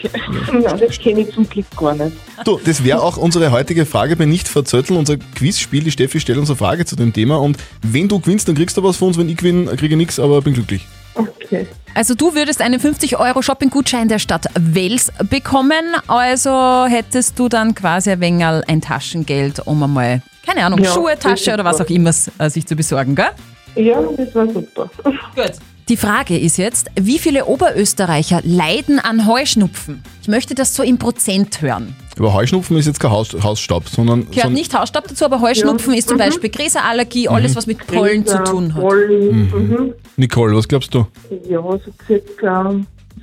Ja, 0.62 0.76
das 0.76 0.98
kenne 0.98 1.20
ich 1.20 1.32
zum 1.32 1.48
Glück 1.48 1.66
gar 1.76 1.94
nicht. 1.94 2.16
Du, 2.44 2.60
das 2.64 2.84
wäre 2.84 3.02
auch 3.02 3.16
unsere 3.16 3.50
heutige 3.50 3.86
Frage 3.86 4.16
bei 4.16 4.24
Nicht 4.26 4.48
verzötteln, 4.48 4.98
unser 4.98 5.16
Quizspiel. 5.16 5.84
Die 5.84 5.90
Steffi 5.90 6.20
stellt 6.20 6.38
uns 6.38 6.50
eine 6.50 6.56
Frage 6.56 6.84
zu 6.84 6.96
dem 6.96 7.12
Thema 7.12 7.36
und 7.36 7.56
wenn 7.82 8.08
du 8.08 8.20
gewinnst, 8.20 8.48
dann 8.48 8.54
kriegst 8.54 8.76
du 8.76 8.82
was 8.82 8.96
von 8.96 9.08
uns. 9.08 9.18
Wenn 9.18 9.28
ich 9.28 9.36
gewinne, 9.36 9.74
kriege 9.76 9.94
ich 9.94 9.98
nichts, 9.98 10.18
aber 10.20 10.42
bin 10.42 10.54
glücklich. 10.54 10.86
Okay. 11.14 11.66
Also 11.94 12.14
du 12.14 12.34
würdest 12.34 12.60
einen 12.60 12.80
50 12.80 13.18
Euro 13.18 13.40
Shopping-Gutschein 13.40 14.08
der 14.08 14.18
Stadt 14.18 14.46
Wels 14.58 15.12
bekommen, 15.30 15.94
also 16.08 16.86
hättest 16.86 17.38
du 17.38 17.48
dann 17.48 17.74
quasi 17.74 18.10
ein 18.10 18.20
wenig 18.20 18.44
ein 18.44 18.80
Taschengeld, 18.80 19.60
um 19.64 19.80
einmal, 19.80 20.22
keine 20.44 20.64
Ahnung, 20.64 20.80
Ja, 20.80 20.92
Schuhe, 20.92 21.16
Tasche 21.16 21.54
oder 21.54 21.64
was 21.64 21.80
auch 21.80 21.88
immer 21.88 22.10
äh, 22.38 22.50
sich 22.50 22.66
zu 22.66 22.74
besorgen, 22.74 23.14
gell? 23.14 23.30
Ja, 23.76 24.02
das 24.16 24.34
war 24.34 24.48
super. 24.48 24.90
Gut. 25.36 25.52
Die 25.90 25.98
Frage 25.98 26.38
ist 26.38 26.56
jetzt, 26.56 26.90
wie 26.98 27.18
viele 27.18 27.44
Oberösterreicher 27.44 28.40
leiden 28.42 28.98
an 28.98 29.26
Heuschnupfen? 29.26 30.02
Ich 30.22 30.28
möchte 30.28 30.54
das 30.54 30.74
so 30.74 30.82
im 30.82 30.96
Prozent 30.96 31.60
hören. 31.60 31.94
Aber 32.18 32.32
Heuschnupfen 32.32 32.78
ist 32.78 32.86
jetzt 32.86 33.00
kein 33.00 33.10
Haus, 33.10 33.34
Hausstaub, 33.42 33.86
sondern. 33.88 34.20
Gehört 34.20 34.34
sondern 34.34 34.52
nicht 34.54 34.72
Hausstaub 34.72 35.06
dazu, 35.06 35.26
aber 35.26 35.42
Heuschnupfen 35.42 35.92
ist 35.92 36.08
zum 36.08 36.16
Beispiel 36.16 36.48
Gräserallergie, 36.48 37.28
alles 37.28 37.54
was 37.54 37.66
mit 37.66 37.86
Pollen 37.86 38.24
zu 38.24 38.42
tun 38.44 38.74
hat. 38.74 38.80
Pollen, 38.80 39.50
mhm. 39.50 39.94
Nicole, 40.16 40.56
was 40.56 40.66
glaubst 40.66 40.94
du? 40.94 41.06
Ja, 41.50 41.60
so 41.60 41.80
circa 42.06 42.74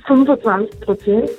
25 0.06 0.80
Prozent. 0.80 1.30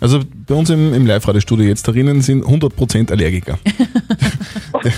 Also 0.00 0.20
bei 0.46 0.54
uns 0.54 0.70
im, 0.70 0.94
im 0.94 1.06
Live-Radio-Studio 1.06 1.66
jetzt 1.66 1.86
darinnen 1.86 2.20
sind 2.22 2.44
100% 2.44 3.12
Allergiker. 3.12 3.58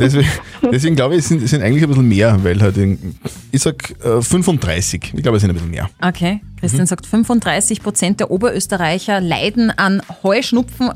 deswegen, 0.00 0.28
deswegen 0.72 0.96
glaube 0.96 1.14
ich, 1.14 1.20
es 1.20 1.28
sind, 1.28 1.46
sind 1.48 1.62
eigentlich 1.62 1.82
ein 1.82 1.88
bisschen 1.88 2.08
mehr, 2.08 2.42
weil 2.42 2.60
halt, 2.60 2.76
in- 2.76 3.16
ich 3.52 3.62
sag 3.62 3.90
äh, 4.04 4.20
35. 4.22 5.12
Ich 5.14 5.22
glaube, 5.22 5.36
es 5.36 5.42
sind 5.42 5.50
ein 5.50 5.54
bisschen 5.54 5.70
mehr. 5.70 5.88
Okay, 6.02 6.40
Christian 6.58 6.86
sagt, 6.86 7.06
35 7.06 7.82
Prozent 7.82 8.20
der 8.20 8.30
Oberösterreicher 8.30 9.20
leiden 9.20 9.70
an 9.70 10.02
Heuschnupfen. 10.22 10.90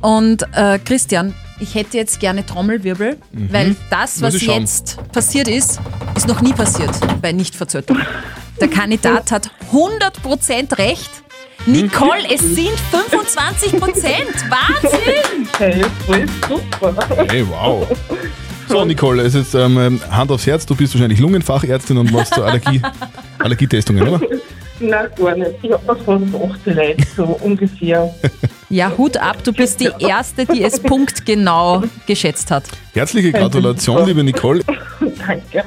Und 0.00 0.42
äh, 0.54 0.78
Christian, 0.84 1.34
ich 1.60 1.74
hätte 1.74 1.96
jetzt 1.96 2.20
gerne 2.20 2.44
Trommelwirbel, 2.46 3.16
weil 3.32 3.76
das, 3.90 4.20
was 4.22 4.34
jetzt 4.42 4.98
passiert 5.12 5.48
ist, 5.48 5.80
ist 6.16 6.28
noch 6.28 6.40
nie 6.40 6.52
passiert 6.52 6.90
bei 7.22 7.32
Nichtverzötteln. 7.32 8.00
Der 8.60 8.68
Kandidat 8.68 9.30
hat 9.32 9.50
100 9.72 10.22
Prozent 10.22 10.78
recht. 10.78 11.10
Nicole, 11.66 12.22
es 12.32 12.40
sind 12.40 12.70
25 12.90 13.72
Prozent. 13.80 14.34
Wahnsinn! 14.48 15.48
Hey, 15.58 15.82
super. 16.48 16.94
Hey, 17.28 17.44
wow. 17.48 17.86
So, 18.68 18.84
Nicole, 18.84 19.22
es 19.22 19.34
ist 19.34 19.54
ähm, 19.54 19.98
Hand 20.10 20.30
aufs 20.30 20.46
Herz, 20.46 20.66
du 20.66 20.76
bist 20.76 20.94
wahrscheinlich 20.94 21.18
Lungenfachärztin 21.20 21.96
und 21.96 22.12
machst 22.12 22.34
so 22.34 22.42
Allergie, 22.42 22.82
Allergietestungen, 23.38 24.06
oder? 24.06 24.20
Nein, 24.80 25.06
gar 25.16 25.34
nicht. 25.36 25.50
Ich 25.62 25.72
habe 25.72 25.82
das 25.86 25.98
von 26.02 26.22
18 26.34 26.76
Leuten 26.76 27.06
so 27.16 27.24
ungefähr. 27.42 28.14
Ja, 28.70 28.92
Hut 28.98 29.16
ab, 29.16 29.42
du 29.44 29.54
bist 29.54 29.80
die 29.80 29.88
Erste, 29.98 30.44
die 30.44 30.62
es 30.62 30.78
punktgenau 30.78 31.84
geschätzt 32.06 32.50
hat. 32.50 32.64
Herzliche 32.92 33.32
Gratulation, 33.32 34.04
liebe 34.04 34.22
Nicole. 34.22 34.62
Danke. 35.00 35.64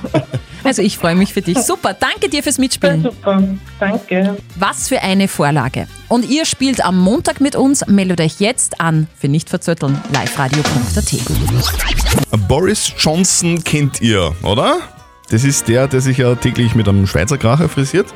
Also 0.64 0.82
ich 0.82 0.98
freue 0.98 1.16
mich 1.16 1.34
für 1.34 1.42
dich. 1.42 1.58
Super, 1.58 1.94
danke 1.94 2.30
dir 2.30 2.44
fürs 2.44 2.58
Mitspielen. 2.58 3.04
Super. 3.04 3.44
Danke. 3.80 4.38
Was 4.56 4.88
für 4.88 5.02
eine 5.02 5.28
Vorlage. 5.28 5.88
Und 6.08 6.30
ihr 6.30 6.46
spielt 6.46 6.84
am 6.86 7.00
Montag 7.00 7.42
mit 7.42 7.56
uns. 7.56 7.86
Meldet 7.88 8.22
euch 8.22 8.40
jetzt 8.40 8.80
an 8.80 9.08
für 9.18 9.28
nicht 9.28 9.50
verzötteln 9.50 10.00
liveradio.at. 10.10 12.48
Boris 12.48 12.94
Johnson 12.98 13.64
kennt 13.64 14.02
ihr, 14.02 14.34
oder? 14.44 14.80
Das 15.30 15.44
ist 15.44 15.68
der, 15.68 15.88
der 15.88 16.02
sich 16.02 16.18
ja 16.18 16.36
täglich 16.36 16.76
mit 16.76 16.88
einem 16.88 17.08
Schweizer 17.08 17.38
Kracher 17.38 17.70
frisiert. 17.70 18.08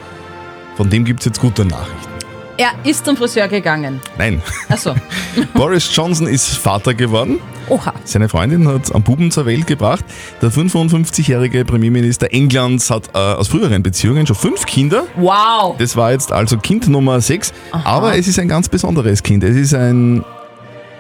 Von 0.76 0.90
dem 0.90 1.06
gibt 1.06 1.22
es 1.22 1.26
jetzt 1.26 1.40
gute 1.40 1.66
Nachrichten. 1.66 2.12
Er 2.58 2.72
ist 2.84 3.06
zum 3.06 3.18
Friseur 3.18 3.48
gegangen. 3.48 4.02
Nein, 4.18 4.42
Achso. 4.70 4.96
Boris 5.54 5.90
Johnson 5.94 6.28
ist 6.28 6.58
Vater 6.58 6.94
geworden. 6.94 7.40
Oha. 7.68 7.94
Seine 8.06 8.30
Freundin 8.30 8.68
hat 8.68 8.94
einen 8.94 9.04
Buben 9.04 9.32
zur 9.32 9.46
Welt 9.46 9.68
gebracht. 9.68 10.06
Der 10.42 10.52
55-jährige 10.52 11.66
Premierminister 11.66 12.32
Englands 12.32 12.90
hat 12.90 13.10
äh, 13.14 13.18
aus 13.18 13.48
früheren 13.48 13.84
Beziehungen 13.84 14.26
schon 14.28 14.36
fünf 14.36 14.66
Kinder. 14.66 15.04
Wow. 15.16 15.76
Das 15.78 15.96
war 15.98 16.12
jetzt 16.12 16.32
also 16.32 16.58
Kind 16.58 16.88
Nummer 16.88 17.20
sechs. 17.20 17.52
Aber 17.72 18.16
es 18.18 18.28
ist 18.28 18.40
ein 18.40 18.48
ganz 18.48 18.70
besonderes 18.70 19.24
Kind. 19.24 19.44
Es 19.44 19.56
ist 19.56 19.74
ein 19.74 20.24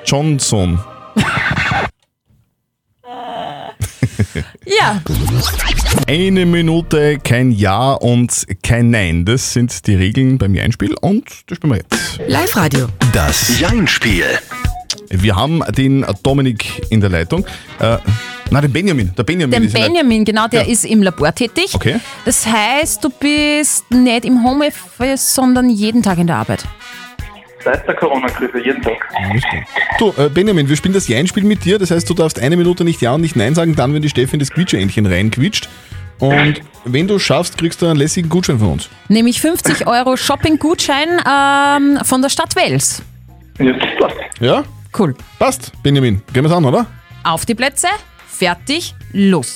Johnson. 0.06 0.80
Ja, 4.66 5.02
Eine 6.08 6.46
Minute, 6.46 7.20
kein 7.24 7.52
Ja 7.52 7.94
und 7.94 8.46
kein 8.64 8.90
Nein. 8.90 9.26
Das 9.26 9.54
sind 9.54 9.86
die 9.88 9.96
Regeln 9.96 10.38
beim 10.38 10.56
Einspiel 10.58 10.96
und 11.02 11.26
das 11.48 11.58
spielen 11.58 11.74
wir 11.74 11.78
jetzt. 11.78 12.20
Live-Radio. 12.28 12.88
Das 13.14 13.60
Jein-Spiel. 13.60 14.26
Wir 15.10 15.36
haben 15.36 15.62
den 15.78 16.06
Dominik 16.24 16.82
in 16.90 17.02
der 17.02 17.10
Leitung. 17.10 17.46
Äh, 17.80 17.98
nein, 18.52 18.62
den 18.64 18.74
Benjamin. 18.74 19.12
Der 19.18 19.24
Benjamin 19.24 19.52
den 19.52 19.64
ist 19.64 19.76
in 19.76 19.80
der- 19.82 19.88
Benjamin, 19.88 20.26
genau, 20.26 20.48
der 20.48 20.64
Ja. 20.64 20.72
ist 20.72 20.86
im 20.86 21.02
Labor 21.04 21.34
tätig. 21.34 21.72
Okay. 21.74 22.00
Das 22.26 22.46
heißt, 22.46 23.04
du 23.04 23.10
bist 23.10 23.90
nicht 23.92 24.26
im 24.26 24.44
Homeoffice, 24.44 25.34
sondern 25.36 25.70
jeden 25.70 26.02
Tag 26.04 26.18
in 26.18 26.28
der 26.28 26.38
Arbeit. 26.38 26.64
Seit 27.64 27.88
der 27.88 27.96
Corona-Krise, 27.96 28.64
jeden 28.64 28.82
Tag. 28.84 28.94
Klar. 29.10 29.64
Du, 29.98 30.14
äh, 30.22 30.30
Benjamin, 30.30 30.70
wir 30.70 30.76
spielen 30.76 30.94
das 30.94 31.08
Ja-Spiel 31.08 31.44
mit 31.44 31.66
dir. 31.66 31.80
Das 31.80 31.90
heißt, 31.90 32.08
du 32.08 32.14
darfst 32.14 32.40
eine 32.40 32.56
Minute 32.58 32.84
nicht 32.84 33.02
Ja 33.02 33.14
und 33.16 33.22
nicht 33.22 33.36
Nein 33.36 33.56
sagen, 33.56 33.76
dann, 33.76 33.94
wenn 33.94 34.04
die 34.04 34.10
Steffi 34.10 34.34
in 34.36 34.40
das 34.40 34.52
Quietscheentchen 34.52 35.06
reinquietscht. 35.08 35.68
Und 36.20 36.62
wenn 36.86 37.08
du 37.08 37.18
schaffst, 37.20 37.58
kriegst 37.58 37.82
du 37.82 37.88
einen 37.88 37.98
lässigen 37.98 38.30
Gutschein 38.30 38.60
von 38.60 38.74
uns. 38.74 38.90
Nämlich 39.10 39.42
50 39.42 39.88
Euro 39.88 40.16
Shopping-Gutschein 40.16 41.10
ähm, 41.28 42.00
von 42.06 42.22
der 42.22 42.30
Stadt 42.30 42.56
Wels. 42.56 43.02
Ja, 43.60 43.74
super. 43.74 44.14
Ja? 44.40 44.64
Cool. 44.98 45.16
Passt, 45.40 45.72
Benjamin. 45.82 46.22
Gehen 46.34 46.44
wir's 46.44 46.52
an, 46.52 46.66
oder? 46.66 46.86
Auf 47.24 47.46
die 47.46 47.56
Plätze, 47.56 47.88
fertig, 48.28 48.94
los. 49.14 49.54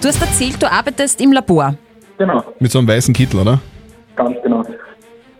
Du 0.00 0.08
hast 0.08 0.20
erzählt, 0.20 0.62
du 0.62 0.70
arbeitest 0.70 1.20
im 1.20 1.32
Labor. 1.32 1.76
Genau. 2.18 2.44
Mit 2.58 2.70
so 2.70 2.78
einem 2.78 2.88
weißen 2.88 3.12
Kittel, 3.14 3.40
oder? 3.40 3.60
Ganz 4.16 4.36
genau. 4.42 4.64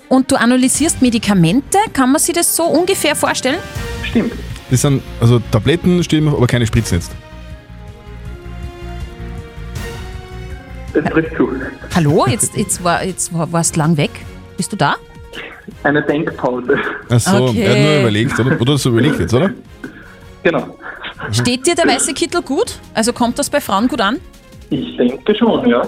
Und 0.08 0.30
du 0.30 0.37
analysierst 0.37 1.02
Medikamente, 1.02 1.78
kann 1.92 2.11
man 2.11 2.20
sich 2.20 2.35
das 2.35 2.54
so 2.54 2.64
ungefähr 2.64 3.14
vorstellen? 3.14 3.58
Stimmt. 4.02 4.32
Das 4.70 4.82
sind 4.82 5.02
also 5.20 5.38
Tabletten, 5.50 6.02
stehen 6.02 6.28
aber 6.28 6.47
keine 6.47 6.66
Spritzen 6.66 6.99
jetzt. 6.99 7.12
Das 10.94 11.04
trifft 11.04 11.37
zu. 11.37 11.49
Hallo, 11.94 12.26
jetzt, 12.26 12.56
jetzt, 12.56 12.82
war, 12.82 13.04
jetzt 13.04 13.32
war, 13.32 13.52
warst 13.52 13.76
du 13.76 13.80
lang 13.80 13.97
weg. 13.97 14.11
Bist 14.56 14.73
du 14.73 14.76
da? 14.76 14.97
Eine 15.82 16.02
Denkpause. 16.02 16.78
Ach 17.08 17.20
so, 17.20 17.44
Okay. 17.46 17.62
er 17.62 17.70
hat 17.72 17.78
nur 17.78 18.00
überlegt, 18.00 18.38
oder? 18.40 18.60
Oder 18.60 18.78
so 18.78 18.90
überlegt 18.90 19.18
jetzt, 19.20 19.34
oder? 19.34 19.50
Genau. 20.42 20.76
Steht 21.32 21.66
dir 21.66 21.75
der 21.75 21.87
weiße 21.87 22.14
Kittel 22.14 22.42
gut? 22.42 22.78
Also 22.94 23.12
kommt 23.12 23.38
das 23.38 23.50
bei 23.50 23.60
Frauen 23.60 23.88
gut 23.88 24.00
an? 24.00 24.18
Ich 24.70 24.96
denke 24.96 25.34
schon, 25.34 25.68
ja. 25.68 25.82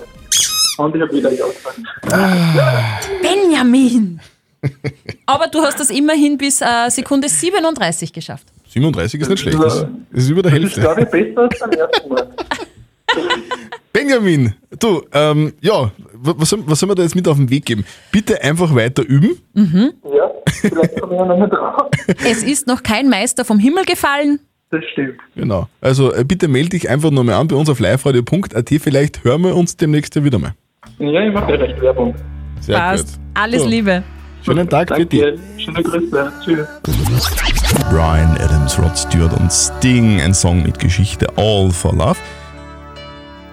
Und 0.79 0.97
ich 0.97 1.03
habe 1.03 1.13
wieder 1.13 1.31
Ja 1.33 1.45
gesagt. 1.47 3.09
Benjamin! 3.23 4.21
Aber 5.27 5.47
du 5.47 5.61
hast 5.63 5.81
das 5.81 5.91
immerhin 5.91 6.37
bis 6.37 6.61
äh, 6.61 6.89
Sekunde 6.89 7.29
37 7.29 8.13
geschafft. 8.13 8.47
37 8.69 9.21
ist 9.21 9.29
nicht 9.29 9.41
schlecht. 9.41 9.59
Das 9.63 9.87
ist 10.13 10.29
über 10.31 10.43
der 10.43 10.53
Das 10.53 10.61
ist, 10.61 10.77
Hälfte. 10.77 10.81
glaube 10.81 11.03
ich, 11.03 11.09
besser 11.11 11.41
als 11.43 11.59
beim 11.59 11.71
ersten 11.71 12.09
Mal. 12.09 12.29
Benjamin, 13.93 14.55
du, 14.79 15.03
ähm, 15.13 15.53
ja, 15.61 15.91
wa- 16.15 16.35
was, 16.37 16.51
soll- 16.51 16.63
was 16.67 16.79
soll 16.79 16.87
man 16.87 16.97
da 16.97 17.03
jetzt 17.03 17.17
mit 17.17 17.27
auf 17.27 17.37
den 17.37 17.51
Weg 17.51 17.65
geben? 17.67 17.85
Bitte 18.13 18.41
einfach 18.43 18.75
weiter 18.75 19.03
üben. 19.03 19.37
Ja, 19.55 20.31
vielleicht 20.47 21.01
komme 21.01 21.15
ich 21.15 21.19
ja 21.21 21.27
noch 21.27 21.37
nicht 21.39 21.53
drauf. 21.53 21.89
Es 22.25 22.43
ist 22.43 22.67
noch 22.67 22.83
kein 22.83 23.09
Meister 23.09 23.45
vom 23.45 23.59
Himmel 23.59 23.85
gefallen. 23.85 24.39
Das 24.71 24.85
stimmt. 24.93 25.19
Genau. 25.35 25.69
Also 25.81 26.15
äh, 26.15 26.23
bitte 26.25 26.47
melde 26.47 26.71
dich 26.71 26.89
einfach 26.89 27.11
nochmal 27.11 27.35
an 27.35 27.49
bei 27.49 27.57
uns 27.57 27.69
auf 27.69 27.81
liveradio.at. 27.81 28.69
Vielleicht 28.81 29.25
hören 29.25 29.43
wir 29.43 29.57
uns 29.57 29.77
demnächst 29.77 30.15
ja 30.15 30.23
wieder 30.23 30.39
mal. 30.39 30.55
Ja, 31.01 31.21
ich 31.27 31.35
mache 31.35 31.59
recht 31.59 31.81
Werbung. 31.81 32.15
Sehr 32.61 32.77
Passt. 32.79 33.15
gut. 33.15 33.21
Alles 33.35 33.63
So. 33.63 33.69
Liebe. 33.69 34.05
Schönen 34.43 34.69
Tag 34.69 34.95
für 34.95 35.05
dich. 35.05 35.21
Danke. 35.21 35.41
Schöne 35.59 35.83
Grüße. 35.83 36.33
Tschüss. 36.45 36.67
Brian 37.91 38.37
Adams, 38.41 38.79
Rod 38.79 38.97
Stewart 38.97 39.39
und 39.39 39.51
Sting, 39.53 40.21
ein 40.21 40.33
Song 40.33 40.63
mit 40.63 40.79
Geschichte 40.79 41.27
All 41.37 41.71
for 41.71 41.93
Love. 41.93 42.17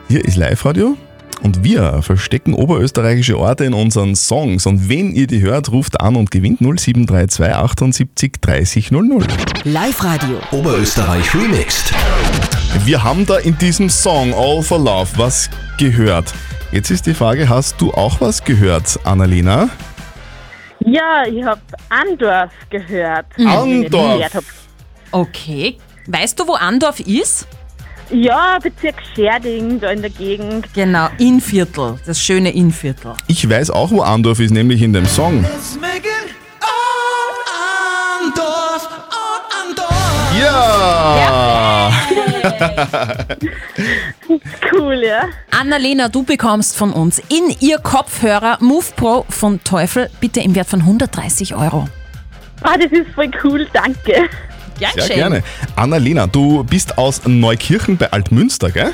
Hier 0.10 0.24
ist 0.24 0.38
Live-Radio 0.38 0.96
und 1.44 1.66
wir 1.66 2.02
verstecken 2.02 2.54
oberösterreichische 2.54 3.38
Orte 3.38 3.66
in 3.66 3.74
unseren 3.74 4.16
Songs. 4.16 4.66
Und 4.66 4.88
wenn 4.88 5.12
ihr 5.12 5.28
die 5.28 5.42
hört, 5.42 5.70
ruft 5.70 6.00
an 6.00 6.16
und 6.16 6.32
gewinnt 6.32 6.62
0732 6.62 7.54
78 7.54 8.32
30 8.40 8.92
00. 8.92 9.28
Live-Radio. 9.66 10.40
Oberösterreich 10.52 11.36
remixed. 11.36 11.94
Wir 12.86 13.04
haben 13.04 13.26
da 13.26 13.38
in 13.40 13.58
diesem 13.58 13.90
Song 13.90 14.34
All 14.34 14.62
for 14.62 14.80
Love 14.80 15.10
was 15.18 15.50
gehört. 15.78 16.34
Jetzt 16.72 16.90
ist 16.90 17.06
die 17.06 17.14
Frage, 17.14 17.50
hast 17.50 17.82
du 17.82 17.94
auch 17.94 18.22
was 18.22 18.42
gehört, 18.42 18.98
Annalena? 19.04 19.68
Ja, 20.80 21.26
ich 21.30 21.44
habe 21.44 21.60
Andorf 21.90 22.52
gehört. 22.70 23.26
Andorf. 23.38 24.32
Okay. 25.12 25.78
Weißt 26.08 26.40
du, 26.40 26.48
wo 26.48 26.54
Andorf 26.54 27.02
ist? 27.02 27.46
Ja, 28.10 28.58
Bezirk 28.62 28.96
Scherding, 29.14 29.80
da 29.80 29.92
in 29.92 30.02
der 30.02 30.10
Gegend. 30.10 30.74
Genau, 30.74 31.10
Innviertel. 31.18 31.96
Das 32.06 32.22
schöne 32.22 32.52
Innviertel. 32.52 33.14
Ich 33.28 33.50
weiß 33.50 33.70
auch, 33.72 33.92
wo 33.92 34.02
Andorf 34.02 34.40
ist, 34.40 34.52
nämlich 34.52 34.82
in 34.82 34.94
dem 34.94 35.06
Song. 35.06 35.46
Ja! 40.40 41.92
Cool, 44.72 45.02
ja. 45.04 45.24
Annalena, 45.52 46.10
du 46.10 46.24
bekommst 46.24 46.76
von 46.76 46.92
uns 46.92 47.20
in 47.30 47.56
ihr 47.62 47.80
Kopfhörer 47.80 48.58
Move 48.62 48.86
Pro 48.96 49.26
von 49.30 49.64
Teufel, 49.64 50.10
bitte 50.20 50.42
im 50.42 50.54
Wert 50.56 50.68
von 50.68 50.82
130 50.82 51.56
Euro. 51.56 51.88
Ah, 52.62 52.78
das 52.78 52.92
ist 52.92 53.10
voll 53.16 53.32
cool, 53.44 53.68
danke. 53.72 54.30
Gern 54.80 54.92
Sehr 54.96 55.16
gerne. 55.16 55.44
Annalena, 55.76 56.28
du 56.28 56.64
bist 56.64 56.98
aus 56.98 57.22
Neukirchen 57.26 57.98
bei 57.98 58.12
Altmünster, 58.12 58.70
gell? 58.72 58.92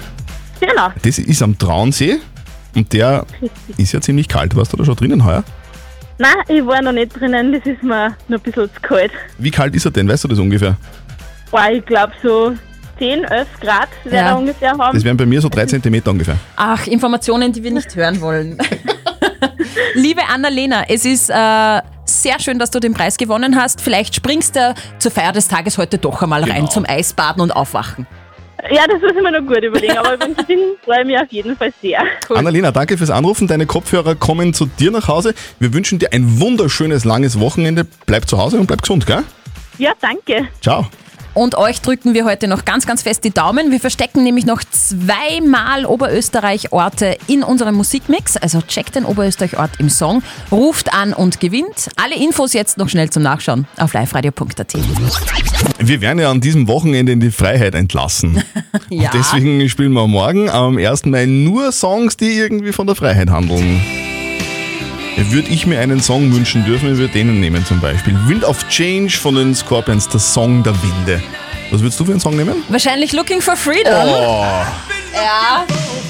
Genau. 0.60 0.90
Das 1.02 1.20
ist 1.20 1.42
am 1.42 1.58
Traunsee 1.58 2.18
und 2.76 2.94
der 2.94 3.26
ist 3.78 3.92
ja 3.92 4.00
ziemlich 4.02 4.28
kalt. 4.28 4.56
Warst 4.56 4.72
du 4.74 4.78
da 4.78 4.86
schon 4.86 4.96
drinnen 4.96 5.26
heuer? 5.26 5.44
Nein, 6.20 6.36
ich 6.48 6.66
war 6.66 6.82
noch 6.82 6.92
nicht 6.94 7.20
drinnen, 7.20 7.52
das 7.52 7.66
ist 7.66 7.84
mir 7.84 8.16
noch 8.28 8.38
ein 8.38 8.42
bisschen 8.44 8.70
zu 8.74 8.82
kalt. 8.82 9.12
Wie 9.38 9.52
kalt 9.52 9.76
ist 9.76 9.86
er 9.86 9.92
denn? 9.92 10.08
Weißt 10.08 10.24
du 10.24 10.28
das 10.30 10.40
ungefähr? 10.40 10.78
Boah, 11.52 11.70
ich 11.72 11.86
glaube 11.86 12.14
so 12.22 12.54
10, 13.00 13.24
11 13.26 13.48
Grad 13.60 13.90
wird 14.04 14.14
Ja. 14.16 14.22
er 14.30 14.38
ungefähr 14.38 14.72
haben. 14.78 14.96
Das 14.96 15.04
wären 15.04 15.18
bei 15.18 15.26
mir 15.26 15.42
so 15.42 15.50
drei 15.50 15.66
Zentimeter 15.66 16.12
ungefähr. 16.12 16.38
Ach, 16.56 16.86
Informationen, 16.88 17.52
die 17.52 17.62
wir 17.64 17.72
nicht 17.72 17.94
hören 17.96 18.22
wollen. 18.22 18.58
Liebe 19.96 20.22
Annalena, 20.34 20.84
es 20.88 21.06
ist 21.06 21.30
äh, 21.30 21.34
sehr 22.06 22.40
schön, 22.40 22.60
dass 22.60 22.72
du 22.72 22.80
den 22.80 22.94
Preis 22.94 23.18
gewonnen 23.18 23.56
hast. 23.60 23.82
Vielleicht 23.82 24.16
springst 24.16 24.56
du 24.56 24.74
zur 25.00 25.12
Feier 25.12 25.32
des 25.32 25.48
Tages 25.48 25.78
heute 25.78 25.98
doch 25.98 26.22
einmal 26.22 26.42
rein 26.44 26.54
Genau. 26.56 26.68
zum 26.70 26.86
Eisbaden 26.88 27.42
und 27.42 27.52
Aufwachen. 27.52 28.06
Ja, 28.72 28.84
das 28.88 29.02
muss 29.02 29.12
ich 29.14 29.22
mir 29.22 29.32
noch 29.32 29.46
gut 29.46 29.62
überlegen, 29.62 29.98
aber 29.98 30.14
über 30.14 30.26
den 30.26 30.38
Gewinn 30.38 30.60
freue 30.86 31.02
ich 31.02 31.08
mich 31.08 31.18
auf 31.18 31.30
jeden 31.32 31.58
Fall 31.58 31.74
sehr. 31.82 32.02
Annalena, 32.30 32.72
danke 32.72 32.98
fürs 32.98 33.10
Anrufen. 33.10 33.46
Deine 33.48 33.66
Kopfhörer 33.66 34.16
kommen 34.16 34.54
zu 34.54 34.68
dir 34.68 34.90
nach 34.92 35.08
Hause. 35.10 35.34
Wir 35.60 35.74
wünschen 35.74 36.00
dir 36.00 36.14
ein 36.14 36.40
wunderschönes, 36.40 37.04
langes 37.04 37.40
Wochenende. 37.42 37.86
Bleib 38.06 38.28
zu 38.30 38.38
Hause 38.38 38.60
und 38.60 38.68
bleib 38.68 38.82
gesund, 38.82 39.06
gell? 39.06 39.24
Ja, 39.78 39.92
danke. 40.00 40.48
Ciao. 40.62 40.88
Und 41.34 41.56
euch 41.56 41.82
drücken 41.82 42.14
wir 42.14 42.26
heute 42.26 42.48
noch 42.48 42.64
ganz, 42.64 42.86
ganz 42.86 43.02
fest 43.02 43.24
die 43.24 43.32
Daumen. 43.32 43.72
Wir 43.72 43.80
verstecken 43.80 44.24
nämlich 44.24 44.46
noch 44.46 44.64
zweimal 44.64 45.86
Oberösterreich-Orte 45.86 47.18
in 47.28 47.44
unserem 47.44 47.76
Musikmix. 47.76 48.38
Also 48.38 48.62
checkt 48.62 48.96
den 48.96 49.06
Oberösterreich-Ort 49.06 49.72
im 49.80 49.90
Song, 49.90 50.22
ruft 50.52 50.94
an 50.94 51.14
und 51.14 51.40
gewinnt. 51.40 51.90
Alle 51.96 52.16
Infos 52.16 52.54
jetzt 52.54 52.78
noch 52.78 52.90
schnell 52.90 53.10
zum 53.10 53.24
Nachschauen 53.24 53.68
auf 53.78 53.94
liveradio.at. 53.94 54.74
Wir 55.80 56.02
werden 56.02 56.20
ja 56.20 56.30
an 56.30 56.42
diesem 56.42 56.68
Wochenende 56.68 57.12
in 57.12 57.20
die 57.20 57.32
Freiheit 57.32 57.76
entlassen. 57.76 58.44
Ja. 58.90 59.10
Deswegen 59.14 59.68
spielen 59.70 59.94
wir 59.94 60.08
morgen 60.08 60.50
am 60.50 60.78
1. 60.78 61.06
Mai 61.06 61.26
nur 61.26 61.72
Songs, 61.72 62.18
die 62.18 62.34
irgendwie 62.34 62.72
von 62.72 62.86
der 62.86 62.96
Freiheit 62.96 63.30
handeln. 63.30 63.82
Würde 65.18 65.50
ich 65.50 65.66
mir 65.66 65.80
einen 65.80 66.02
Song 66.02 66.34
wünschen 66.34 66.66
dürfen, 66.66 66.92
ich 66.92 66.98
würde 66.98 67.14
denen 67.14 67.40
nehmen 67.40 67.66
zum 67.66 67.80
Beispiel. 67.80 68.18
Wind 68.28 68.44
of 68.44 68.68
Change 68.68 69.12
von 69.12 69.36
den 69.36 69.56
Scorpions, 69.56 70.08
der 70.10 70.20
Song 70.20 70.64
der 70.64 70.74
Winde. 70.82 71.22
Was 71.72 71.82
würdest 71.82 72.00
du 72.00 72.06
für 72.06 72.12
einen 72.12 72.20
Song 72.20 72.36
nehmen? 72.36 72.64
Wahrscheinlich 72.70 73.14
Looking 73.14 73.42
for 73.42 73.56
Freedom. 73.56 73.94
Oh, 74.08 74.44
Ja, 75.16 75.66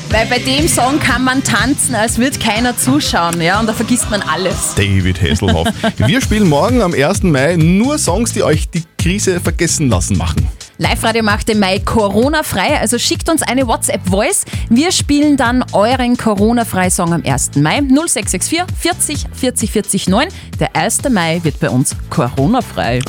weil 0.10 0.26
bei 0.28 0.40
dem 0.40 0.68
Song 0.68 1.00
kann 1.00 1.24
man 1.24 1.44
tanzen, 1.44 1.96
als 1.96 2.18
würde 2.18 2.40
keiner 2.40 2.78
zuschauen, 2.78 3.42
ja, 3.42 3.60
und 3.60 3.68
da 3.68 3.74
vergisst 3.74 4.10
man 4.10 4.22
alles. 4.22 4.74
David 4.76 5.22
Hasselhoff. 5.22 5.68
Wir 5.98 6.22
spielen 6.22 6.48
morgen 6.48 6.82
am 6.82 6.94
1. 6.94 7.24
Mai 7.24 7.56
nur 7.58 7.98
Songs, 7.98 8.32
die 8.32 8.44
euch 8.44 8.70
die 8.70 8.84
Krise 8.98 9.40
vergessen 9.40 9.90
lassen 9.90 10.18
machen. 10.18 10.48
Live-Radio 10.84 11.24
macht 11.24 11.50
im 11.50 11.60
Mai 11.60 11.80
Corona-frei, 11.80 12.78
also 12.78 13.00
schickt 13.00 13.30
uns 13.30 13.42
eine 13.42 13.68
WhatsApp-Voice. 13.68 14.44
Wir 14.70 14.92
spielen 14.92 15.38
dann 15.38 15.64
euren 15.72 16.18
Corona-frei-Song 16.18 17.14
am 17.14 17.24
1. 17.26 17.56
Mai 17.56 17.80
0664 17.80 18.64
40 18.78 19.26
40 19.34 19.72
40 19.72 20.10
9. 20.10 20.28
Der 20.60 20.76
1. 20.76 21.08
Mai 21.10 21.40
wird 21.44 21.62
bei 21.62 21.70
uns 21.70 21.96
Corona-frei. 22.10 23.00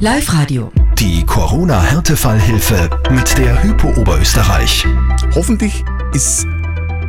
Live-Radio. 0.00 0.72
Die 0.98 1.22
Corona-Härtefallhilfe 1.26 2.88
mit 3.10 3.36
der 3.36 3.62
Hypo 3.62 3.88
Oberösterreich. 4.00 4.86
Hoffentlich 5.34 5.84
ist 6.14 6.46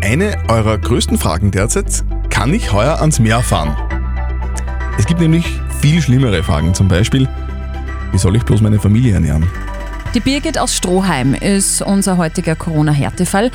eine 0.03 0.37
eurer 0.49 0.77
größten 0.77 1.17
Fragen 1.17 1.51
derzeit, 1.51 2.03
kann 2.29 2.53
ich 2.53 2.73
heuer 2.73 2.99
ans 2.99 3.19
Meer 3.19 3.41
fahren? 3.41 3.73
Es 4.97 5.05
gibt 5.05 5.21
nämlich 5.21 5.45
viel 5.79 6.01
schlimmere 6.01 6.43
Fragen, 6.43 6.73
zum 6.73 6.89
Beispiel, 6.89 7.29
wie 8.11 8.17
soll 8.17 8.35
ich 8.35 8.43
bloß 8.43 8.61
meine 8.61 8.79
Familie 8.79 9.13
ernähren? 9.13 9.47
Die 10.13 10.19
Birgit 10.19 10.57
aus 10.57 10.75
Stroheim 10.75 11.33
ist 11.33 11.81
unser 11.81 12.17
heutiger 12.17 12.55
Corona-Härtefall. 12.55 13.51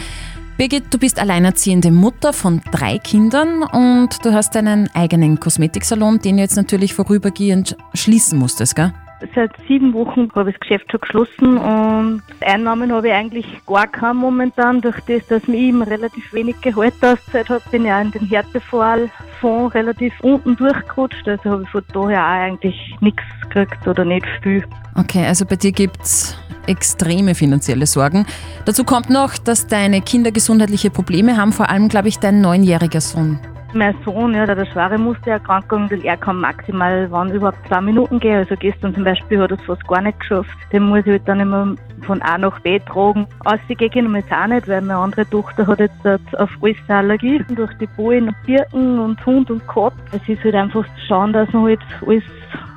Birgit, 0.57 0.85
du 0.91 0.99
bist 0.99 1.19
alleinerziehende 1.19 1.91
Mutter 1.91 2.33
von 2.33 2.61
drei 2.71 2.99
Kindern 2.99 3.65
und 3.65 4.25
du 4.25 4.33
hast 4.33 4.57
einen 4.57 4.89
eigenen 4.95 5.41
Kosmetiksalon, 5.41 6.21
den 6.21 6.37
du 6.37 6.43
jetzt 6.43 6.57
natürlich 6.57 6.95
vorübergehend 6.95 7.77
schließen 7.95 8.39
musstest, 8.39 8.77
gell? 8.77 8.93
Seit 9.35 9.53
sieben 9.67 9.93
Wochen 9.95 10.29
habe 10.35 10.51
ich 10.51 10.57
das 10.57 10.61
Geschäft 10.61 10.91
schon 10.91 11.01
geschlossen 11.01 11.57
und 11.57 12.23
Einnahmen 12.41 12.93
habe 12.93 13.09
ich 13.09 13.15
eigentlich 13.15 13.47
gar 13.67 13.87
keine 13.87 14.15
momentan. 14.15 14.81
Durch 14.81 14.99
das, 15.07 15.27
dass 15.29 15.47
mir 15.47 15.57
eben 15.57 15.83
relativ 15.83 16.33
wenig 16.33 16.61
Gehalt 16.61 16.95
ausgezahlt 17.03 17.49
habe, 17.49 17.63
bin 17.71 17.85
ich 17.85 17.93
auch 17.93 18.01
in 18.01 18.11
den 18.11 18.27
Härtefallfonds 18.29 19.75
relativ 19.75 20.13
unten 20.21 20.57
durchgerutscht. 20.57 21.29
Also 21.29 21.51
habe 21.51 21.63
ich 21.63 21.69
von 21.71 21.83
daher 21.93 22.23
auch 22.23 22.53
eigentlich 22.53 22.97
nichts 23.01 23.23
gekriegt 23.43 23.87
oder 23.87 24.05
nicht 24.05 24.27
viel. 24.43 24.65
Okay, 24.97 25.25
also 25.27 25.45
bei 25.45 25.57
dir 25.57 25.73
gibt's 25.73 26.37
extreme 26.67 27.35
finanzielle 27.35 27.87
Sorgen. 27.87 28.27
Dazu 28.65 28.85
kommt 28.85 29.11
noch, 29.11 29.37
dass 29.39 29.67
deine 29.67 30.01
Kinder 30.01 30.33
gesundheitliche 30.33 30.91
Probleme 30.91 31.37
haben, 31.37 31.53
vor 31.53 31.69
allem, 31.69 31.89
glaube 31.89 32.09
ich, 32.09 32.19
dein 32.19 32.41
neunjähriger 32.41 33.01
Sohn. 33.01 33.39
Mein 33.75 33.95
Sohn, 34.05 34.35
ja, 34.35 34.47
der 34.47 34.57
hat 34.57 34.63
eine 34.63 34.73
schwere 34.73 34.99
Mustererkrankung, 34.99 35.91
er 35.91 36.17
kann 36.17 36.37
maximal, 36.37 37.11
wann 37.11 37.33
überhaupt 37.33 37.59
zwei 37.67 37.81
Minuten 37.81 38.21
gehen. 38.21 38.37
Also 38.37 38.55
gestern 38.57 38.95
zum 38.95 39.03
Beispiel 39.03 39.41
hat 39.41 39.51
er 39.51 39.59
es 39.59 39.65
fast 39.65 39.87
gar 39.89 40.01
nicht 40.01 40.21
geschafft. 40.21 40.57
Den 40.73 40.85
muss 40.85 41.01
ich 41.01 41.13
halt 41.13 41.23
dann 41.27 41.41
immer 41.41 41.75
von 42.07 42.23
A 42.23 42.39
nach 42.39 42.61
B 42.61 42.79
tragen. 42.79 43.27
Ausgehen 43.45 44.13
wir 44.13 44.21
jetzt 44.21 44.33
auch 44.33 44.47
nicht, 44.47 44.69
weil 44.69 44.81
meine 44.81 44.99
andere 44.99 45.29
Tochter 45.29 45.67
hat 45.67 45.81
jetzt 45.81 46.07
auf 46.07 46.51
alles 46.63 46.77
eine 46.87 46.99
Allergie. 46.99 47.45
Durch 47.49 47.73
die 47.79 47.87
Bullen 47.87 48.29
und 48.29 48.37
Birken 48.47 49.01
und 49.01 49.27
Hund 49.27 49.51
und 49.51 49.67
Katz. 49.67 49.95
Es 50.13 50.29
ist 50.29 50.45
halt 50.45 50.55
einfach 50.55 50.85
zu 50.85 51.07
schauen, 51.09 51.33
dass 51.33 51.53
man 51.53 51.65
halt 51.65 51.81
alles 52.07 52.23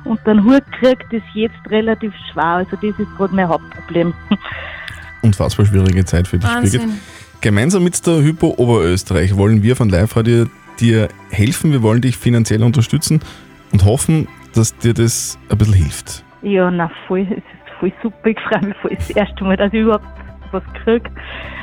unter 0.04 0.34
den 0.34 0.44
Hut 0.44 0.64
kriegt, 0.72 1.12
ist 1.12 1.24
jetzt 1.34 1.70
relativ 1.70 2.12
schwer. 2.32 2.44
Also 2.44 2.76
das 2.76 2.98
ist 2.98 3.16
gerade 3.16 3.34
mein 3.34 3.48
Hauptproblem. 3.48 4.12
Unfassbar 5.22 5.66
schwierige 5.66 6.04
Zeit 6.04 6.26
für 6.26 6.38
dich, 6.38 6.48
Wahnsinn. 6.48 6.80
Birgit. 6.80 7.00
Gemeinsam 7.40 7.84
mit 7.84 8.04
der 8.04 8.20
Hypo 8.20 8.54
Oberösterreich 8.56 9.36
wollen 9.36 9.62
wir 9.62 9.76
von 9.76 9.88
Live 9.88 10.16
Radio 10.16 10.46
dir 10.80 11.08
helfen. 11.30 11.72
Wir 11.72 11.82
wollen 11.82 12.00
dich 12.00 12.16
finanziell 12.16 12.62
unterstützen 12.62 13.20
und 13.72 13.84
hoffen, 13.84 14.28
dass 14.54 14.76
dir 14.76 14.94
das 14.94 15.38
ein 15.50 15.58
bisschen 15.58 15.74
hilft. 15.74 16.24
Ja, 16.42 16.70
na 16.70 16.90
voll, 17.06 17.26
es 17.30 17.38
ist 17.38 17.44
voll 17.80 17.92
super. 18.02 18.28
Ich 18.28 18.38
freue 18.40 18.68
mich 18.68 18.76
voll 18.78 18.94
das 18.94 19.10
erste 19.10 19.44
Mal, 19.44 19.56
dass 19.56 19.72
ich 19.72 19.80
überhaupt 19.80 20.06
was 20.52 20.62
kriege. 20.84 21.10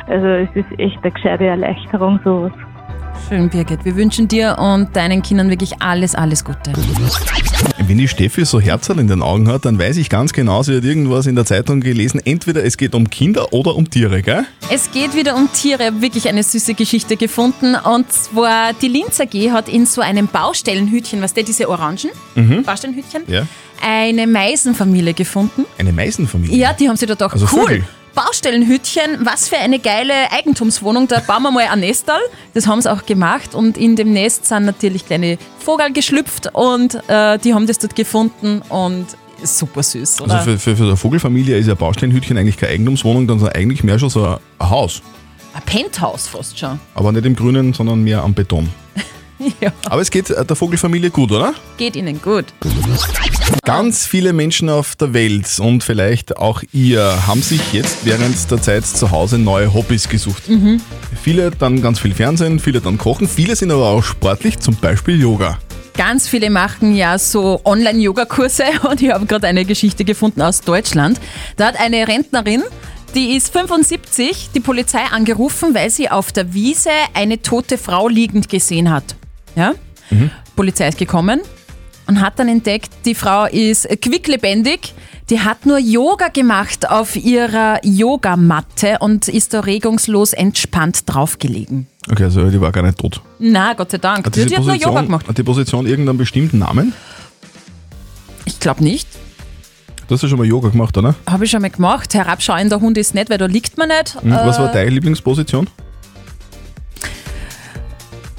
Also 0.08 0.28
es 0.28 0.50
ist 0.56 0.80
echt 0.80 0.98
eine 1.02 1.12
gescheite 1.12 1.46
Erleichterung, 1.46 2.20
sowas. 2.24 2.52
Schön, 3.28 3.50
Birgit. 3.50 3.84
Wir 3.84 3.96
wünschen 3.96 4.28
dir 4.28 4.56
und 4.60 4.96
deinen 4.96 5.24
Kindern 5.24 5.50
wirklich 5.50 5.82
alles, 5.82 6.14
alles 6.14 6.44
Gute. 6.44 6.74
Wenn 7.88 7.98
die 7.98 8.08
Steffi 8.08 8.46
so 8.46 8.60
Herzl 8.60 9.00
in 9.00 9.08
den 9.08 9.24
Augen 9.24 9.48
hat, 9.48 9.66
dann 9.66 9.80
weiß 9.80 9.98
ich 9.98 10.10
ganz 10.10 10.32
genau, 10.32 10.62
sie 10.62 10.78
hat 10.78 10.84
irgendwas 10.84 11.26
in 11.26 11.36
der 11.36 11.46
Zeitung 11.46 11.82
gelesen. 11.82 12.22
Entweder 12.24 12.64
es 12.64 12.78
geht 12.78 12.94
um 12.94 13.10
Kinder 13.10 13.52
oder 13.52 13.76
um 13.76 13.90
Tiere, 13.90 14.22
gell? 14.22 14.46
Es 14.72 14.92
geht 14.92 15.16
wieder 15.16 15.36
um 15.36 15.50
Tiere, 15.52 16.02
wirklich 16.02 16.28
eine 16.30 16.44
süße 16.44 16.76
Geschichte 16.76 17.18
gefunden. 17.18 17.76
Und 17.76 18.12
zwar 18.12 18.74
die 18.74 18.88
Linz 18.90 19.20
AG 19.20 19.52
hat 19.52 19.70
in 19.70 19.86
so 19.88 20.02
einem 20.02 20.28
Baustellenhütchen, 20.28 21.22
was 21.22 21.34
der 21.34 21.44
diese 21.44 21.68
Orangen, 21.70 22.12
Mhm. 22.36 22.64
Baustellenhütchen, 22.64 23.24
Ja. 23.28 23.48
eine 23.82 24.28
Meisenfamilie 24.28 25.14
gefunden. 25.16 25.66
Eine 25.80 25.94
Meisenfamilie. 25.94 26.58
Ja, 26.58 26.74
die 26.74 26.88
haben 26.88 26.96
sich 26.98 27.08
da 27.08 27.16
gedacht, 27.16 27.34
Also 27.34 27.48
cool. 27.54 27.68
Vögel. 27.68 27.84
Baustellenhütchen, 28.16 29.26
was 29.26 29.50
für 29.50 29.58
eine 29.58 29.80
geile 29.80 30.32
Eigentumswohnung, 30.32 31.08
da 31.08 31.20
bauen 31.20 31.44
wir 31.44 31.52
mal 31.52 31.68
ein 31.68 31.82
Nestal. 31.82 32.20
Das 32.54 32.66
haben 32.66 32.82
sie 32.82 32.92
auch 32.92 33.06
gemacht 33.06 33.54
und 33.54 33.78
in 33.78 33.96
dem 33.96 34.14
Nest 34.14 34.46
sind 34.46 34.66
natürlich 34.66 35.06
kleine 35.06 35.38
Vogel 35.60 35.92
geschlüpft 35.92 36.50
und 36.54 36.96
äh, 37.10 37.38
die 37.40 37.54
haben 37.54 37.68
das 37.68 37.78
dort 37.78 37.96
gefunden 37.96 38.62
und 38.70 39.06
super 39.44 39.84
süß, 39.84 40.22
oder? 40.22 40.36
Also 40.36 40.52
für, 40.52 40.60
für, 40.60 40.76
für 40.78 40.84
eine 40.84 40.98
Vogelfamilie 40.98 41.58
ist 41.58 41.68
ja 41.68 41.76
Baustellenhütchen 41.76 42.38
eigentlich 42.38 42.58
keine 42.58 42.72
Eigentumswohnung, 42.74 43.28
dann 43.28 43.38
ist 43.38 43.56
eigentlich 43.56 43.84
mehr 43.84 44.00
schon 44.00 44.10
so 44.10 44.26
ein 44.26 44.40
Haus. 44.70 45.02
ein 45.54 45.62
Penthouse 45.64 46.28
fast 46.28 46.58
schon. 46.58 46.80
Aber 46.94 47.12
nicht 47.12 47.26
im 47.26 47.36
Grünen, 47.36 47.74
sondern 47.74 48.02
mehr 48.04 48.24
am 48.24 48.34
Beton. 48.34 48.70
Ja. 49.62 49.72
Aber 49.86 50.02
es 50.02 50.12
geht 50.12 50.30
äh, 50.30 50.46
der 50.46 50.56
Vogelfamilie 50.56 51.10
gut, 51.10 51.32
oder? 51.32 51.54
Geht 51.78 51.96
ihnen 51.96 52.22
gut. 52.22 52.46
Ganz 53.64 54.06
viele 54.06 54.34
Menschen 54.34 54.70
auf 54.70 54.96
der 54.96 55.14
Welt 55.14 55.48
und 55.60 55.84
vielleicht 55.84 56.38
auch 56.38 56.62
ihr 56.72 57.26
haben 57.28 57.42
sich 57.42 57.74
jetzt 57.74 58.06
während 58.06 58.50
der 58.52 58.62
Zeit 58.62 58.86
zu 58.86 59.12
Hause 59.12 59.38
neue 59.38 59.74
Hobbys 59.74 60.10
gesucht. 60.10 60.50
Mhm. 60.50 60.82
Viele 61.22 61.52
dann 61.52 61.82
ganz 61.82 62.00
viel 62.00 62.14
Fernsehen, 62.14 62.60
viele 62.60 62.82
dann 62.82 62.98
kochen, 62.98 63.28
viele 63.28 63.56
sind 63.56 63.72
aber 63.72 63.88
auch 63.88 64.04
sportlich, 64.04 64.60
zum 64.60 64.76
Beispiel 64.76 65.22
Yoga. 65.22 65.58
Ganz 65.96 66.28
viele 66.28 66.50
machen 66.50 66.96
ja 66.96 67.18
so 67.18 67.62
Online-Yoga-Kurse 67.64 68.64
und 68.90 69.02
ich 69.02 69.12
habe 69.12 69.26
gerade 69.26 69.48
eine 69.48 69.64
Geschichte 69.64 70.04
gefunden 70.04 70.42
aus 70.42 70.62
Deutschland. 70.62 71.20
Da 71.56 71.68
hat 71.68 71.80
eine 71.80 72.08
Rentnerin, 72.08 72.64
die 73.16 73.38
ist 73.38 73.54
75, 73.54 74.50
die 74.54 74.60
Polizei 74.60 75.04
angerufen, 75.10 75.74
weil 75.74 75.90
sie 75.90 76.10
auf 76.10 76.34
der 76.34 76.54
Wiese 76.54 76.90
eine 77.14 77.42
tote 77.42 77.78
Frau 77.78 78.10
liegend 78.10 78.50
gesehen 78.50 78.92
hat. 78.92 79.16
Ja? 79.56 79.74
Polizei 80.56 80.88
ist 80.88 80.98
gekommen 80.98 81.42
und 82.08 82.22
hat 82.22 82.38
dann 82.40 82.48
entdeckt, 82.48 82.90
die 83.06 83.16
Frau 83.16 83.46
ist 83.46 83.88
quicklebendig. 84.02 84.94
Die 85.32 85.40
hat 85.40 85.66
nur 85.66 85.80
Yoga 85.80 86.28
gemacht 86.28 86.88
auf 86.88 87.16
ihrer 87.16 87.80
Yogamatte 87.84 88.98
und 89.00 89.28
ist 89.28 89.56
da 89.56 89.62
regungslos 89.62 90.34
entspannt 90.34 91.02
draufgelegen. 91.08 91.88
Okay, 92.12 92.26
also 92.26 92.48
die 92.52 92.62
war 92.62 92.72
gar 92.72 92.84
nicht 92.84 93.00
tot. 93.00 93.22
Na, 93.40 93.74
Gott 93.74 93.90
sei 93.90 93.98
Dank. 93.98 94.28
Hat 94.28 94.36
Die, 94.36 94.46
die 94.46 94.56
hat 94.56 94.64
nur 94.64 94.76
Yoga 94.76 95.02
gemacht. 95.02 95.28
hat 95.28 95.36
die 95.38 95.42
Position 95.44 95.88
irgendeinen 95.88 96.20
bestimmten 96.20 96.60
Namen? 96.60 96.94
Ich 98.46 98.60
glaube 98.60 98.84
nicht. 98.84 99.08
Du 100.08 100.14
hast 100.14 100.22
ja 100.22 100.30
schon 100.30 100.38
mal 100.38 100.46
Yoga 100.46 100.70
gemacht, 100.70 100.96
oder? 101.00 101.16
Habe 101.28 101.46
ich 101.46 101.52
schon 101.52 101.64
mal 101.64 101.72
gemacht. 101.72 102.14
Herabschauender 102.14 102.80
Hund 102.80 102.96
ist 103.00 103.16
nicht, 103.16 103.32
weil 103.32 103.40
da 103.40 103.48
liegt 103.48 103.80
man 103.80 103.88
nicht. 103.90 104.24
Mhm. 104.24 104.30
Was 104.32 104.58
Äh, 104.58 104.62
war 104.62 104.72
deine 104.72 104.92
Lieblingsposition? 104.92 105.68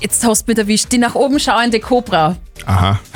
Jetzt 0.07 0.25
hast 0.25 0.47
du 0.47 0.53
mich 0.53 0.59
erwischt. 0.59 0.93
Die 0.93 0.99
nach 0.99 1.17
oben 1.17 1.41
schauende 1.41 1.81
Cobra. 1.81 2.37
Aha. 2.65 3.01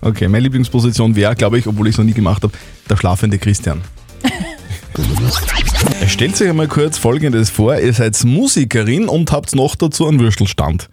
Okay, 0.00 0.28
meine 0.28 0.44
Lieblingsposition 0.44 1.16
wäre, 1.16 1.34
glaube 1.34 1.58
ich, 1.58 1.66
obwohl 1.66 1.88
ich 1.88 1.94
es 1.94 1.98
noch 1.98 2.04
nie 2.04 2.12
gemacht 2.12 2.44
habe, 2.44 2.52
der 2.88 2.96
schlafende 2.96 3.36
Christian. 3.36 3.82
Stellt 6.06 6.40
euch 6.40 6.48
einmal 6.48 6.68
kurz 6.68 6.98
Folgendes 6.98 7.50
vor. 7.50 7.76
Ihr 7.76 7.92
seid 7.92 8.22
Musikerin 8.24 9.08
und 9.08 9.32
habt 9.32 9.56
noch 9.56 9.74
dazu 9.74 10.06
einen 10.06 10.20
Würstelstand. 10.20 10.88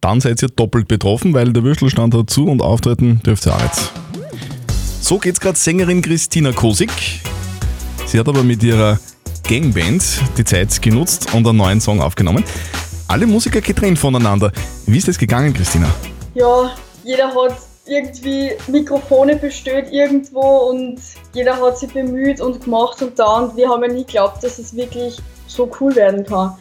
Dann 0.00 0.22
seid 0.22 0.40
ihr 0.42 0.48
doppelt 0.48 0.88
betroffen, 0.88 1.34
weil 1.34 1.52
der 1.52 1.62
Würstelstand 1.62 2.14
hat 2.14 2.30
zu 2.30 2.46
und 2.46 2.62
auftreten 2.62 3.20
dürft 3.22 3.46
ihr 3.46 3.54
auch 3.54 3.62
nicht. 3.62 3.92
So 5.02 5.18
geht's 5.18 5.38
gerade 5.38 5.58
Sängerin 5.58 6.00
Christina 6.00 6.52
Kosik. 6.52 6.90
Sie 8.06 8.18
hat 8.18 8.28
aber 8.28 8.42
mit 8.42 8.62
ihrer 8.62 8.98
Gangband 9.46 10.02
die 10.38 10.44
Zeit 10.44 10.80
genutzt 10.80 11.34
und 11.34 11.46
einen 11.46 11.58
neuen 11.58 11.82
Song 11.82 12.00
aufgenommen. 12.00 12.44
Alle 13.12 13.26
Musiker 13.26 13.60
getrennt 13.60 13.98
voneinander. 13.98 14.50
Wie 14.86 14.96
ist 14.96 15.06
das 15.06 15.18
gegangen, 15.18 15.52
Christina? 15.52 15.86
Ja, 16.32 16.74
jeder 17.04 17.26
hat 17.34 17.56
irgendwie 17.84 18.52
Mikrofone 18.68 19.36
bestellt 19.36 19.92
irgendwo 19.92 20.40
und 20.70 20.98
jeder 21.34 21.60
hat 21.60 21.76
sich 21.76 21.92
bemüht 21.92 22.40
und 22.40 22.64
gemacht 22.64 23.02
und 23.02 23.18
da 23.18 23.40
und 23.40 23.54
wir 23.54 23.68
haben 23.68 23.82
ja 23.82 23.92
nie 23.92 24.06
geglaubt, 24.06 24.42
dass 24.42 24.58
es 24.58 24.74
wirklich 24.74 25.18
so 25.46 25.70
cool 25.78 25.94
werden 25.94 26.24
kann. 26.24 26.56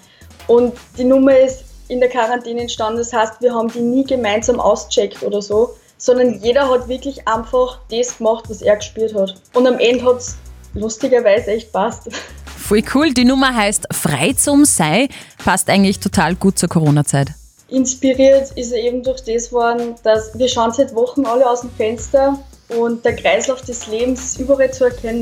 Und 0.47 0.73
die 0.97 1.05
Nummer 1.05 1.39
ist 1.39 1.63
in 1.87 2.01
der 2.01 2.09
Quarantäne 2.09 2.59
entstanden, 2.59 2.97
das 2.97 3.13
heißt, 3.13 3.39
wir 3.39 3.53
haben 3.53 3.71
die 3.71 3.79
nie 3.79 4.03
gemeinsam 4.03 4.59
auscheckt 4.59 5.23
oder 5.23 5.41
so, 5.41 5.73
sondern 5.95 6.37
jeder 6.41 6.69
hat 6.69 6.89
wirklich 6.89 7.25
einfach 7.29 7.79
das 7.89 8.17
gemacht, 8.17 8.43
was 8.49 8.61
er 8.61 8.75
gespielt 8.75 9.15
hat. 9.15 9.35
Und 9.53 9.67
am 9.67 9.79
Ende 9.79 10.03
hat 10.03 10.17
es 10.17 10.35
lustigerweise 10.73 11.51
echt 11.51 11.71
passt. 11.71 12.09
Voll 12.71 12.83
cool. 12.95 13.13
Die 13.13 13.25
Nummer 13.25 13.53
heißt 13.53 13.89
Frei 13.91 14.31
zum 14.31 14.63
Sei. 14.63 15.09
Passt 15.43 15.69
eigentlich 15.69 15.99
total 15.99 16.35
gut 16.35 16.57
zur 16.57 16.69
Corona-Zeit. 16.69 17.31
Inspiriert 17.67 18.51
ist 18.51 18.71
er 18.71 18.81
eben 18.81 19.03
durch 19.03 19.19
das 19.25 19.51
worden, 19.51 19.95
dass 20.03 20.31
wir 20.39 20.47
schauen 20.47 20.71
seit 20.71 20.95
Wochen 20.95 21.25
alle 21.25 21.49
aus 21.49 21.61
dem 21.61 21.71
Fenster 21.71 22.39
und 22.69 23.03
der 23.03 23.17
Kreislauf 23.17 23.61
des 23.63 23.87
Lebens 23.87 24.23
ist 24.23 24.39
überall 24.39 24.71
zu 24.71 24.85
erkennen. 24.85 25.21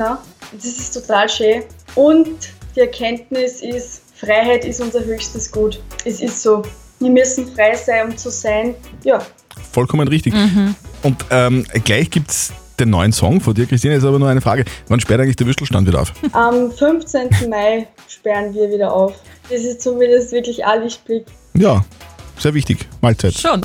Und 0.52 0.64
das 0.64 0.78
ist 0.78 0.94
total 0.94 1.28
schön. 1.28 1.64
Und 1.96 2.54
die 2.76 2.82
Erkenntnis 2.82 3.62
ist, 3.62 4.04
Freiheit 4.14 4.64
ist 4.64 4.80
unser 4.80 5.04
höchstes 5.04 5.52
Gut. 5.52 5.82
Es 6.06 6.22
ist 6.22 6.44
so. 6.44 6.62
Wir 7.00 7.10
müssen 7.10 7.52
frei 7.56 7.76
sein, 7.76 8.10
um 8.10 8.16
zu 8.16 8.30
sein. 8.30 8.76
Ja, 9.04 9.26
Vollkommen 9.72 10.08
richtig. 10.08 10.36
Und 11.02 11.26
ähm, 11.32 11.66
gleich 11.84 12.12
gibt's 12.12 12.54
den 12.80 12.90
neuen 12.90 13.12
Song 13.12 13.42
von 13.42 13.54
dir, 13.54 13.66
Christina. 13.66 13.96
Ist 13.96 14.04
aber 14.04 14.20
nur 14.20 14.30
eine 14.30 14.42
Frage. 14.42 14.66
Wann 14.88 15.00
sperrt 15.00 15.22
eigentlich 15.22 15.36
der 15.36 15.48
Würstelstand 15.48 15.88
wieder 15.88 16.02
auf? 16.02 16.14
am 16.34 16.72
15. 16.72 17.30
Mai 17.50 17.88
sperren 18.08 18.54
wir 18.54 18.70
wieder 18.72 18.94
auf. 18.94 19.14
Das 19.50 19.62
ist 19.62 19.82
zumindest 19.82 20.32
wirklich 20.32 20.64
ein 20.66 20.84
Lichtblick. 20.84 21.26
Ja, 21.56 21.84
sehr 22.38 22.54
wichtig. 22.54 22.88
Mahlzeit. 23.02 23.34
Schon. 23.34 23.62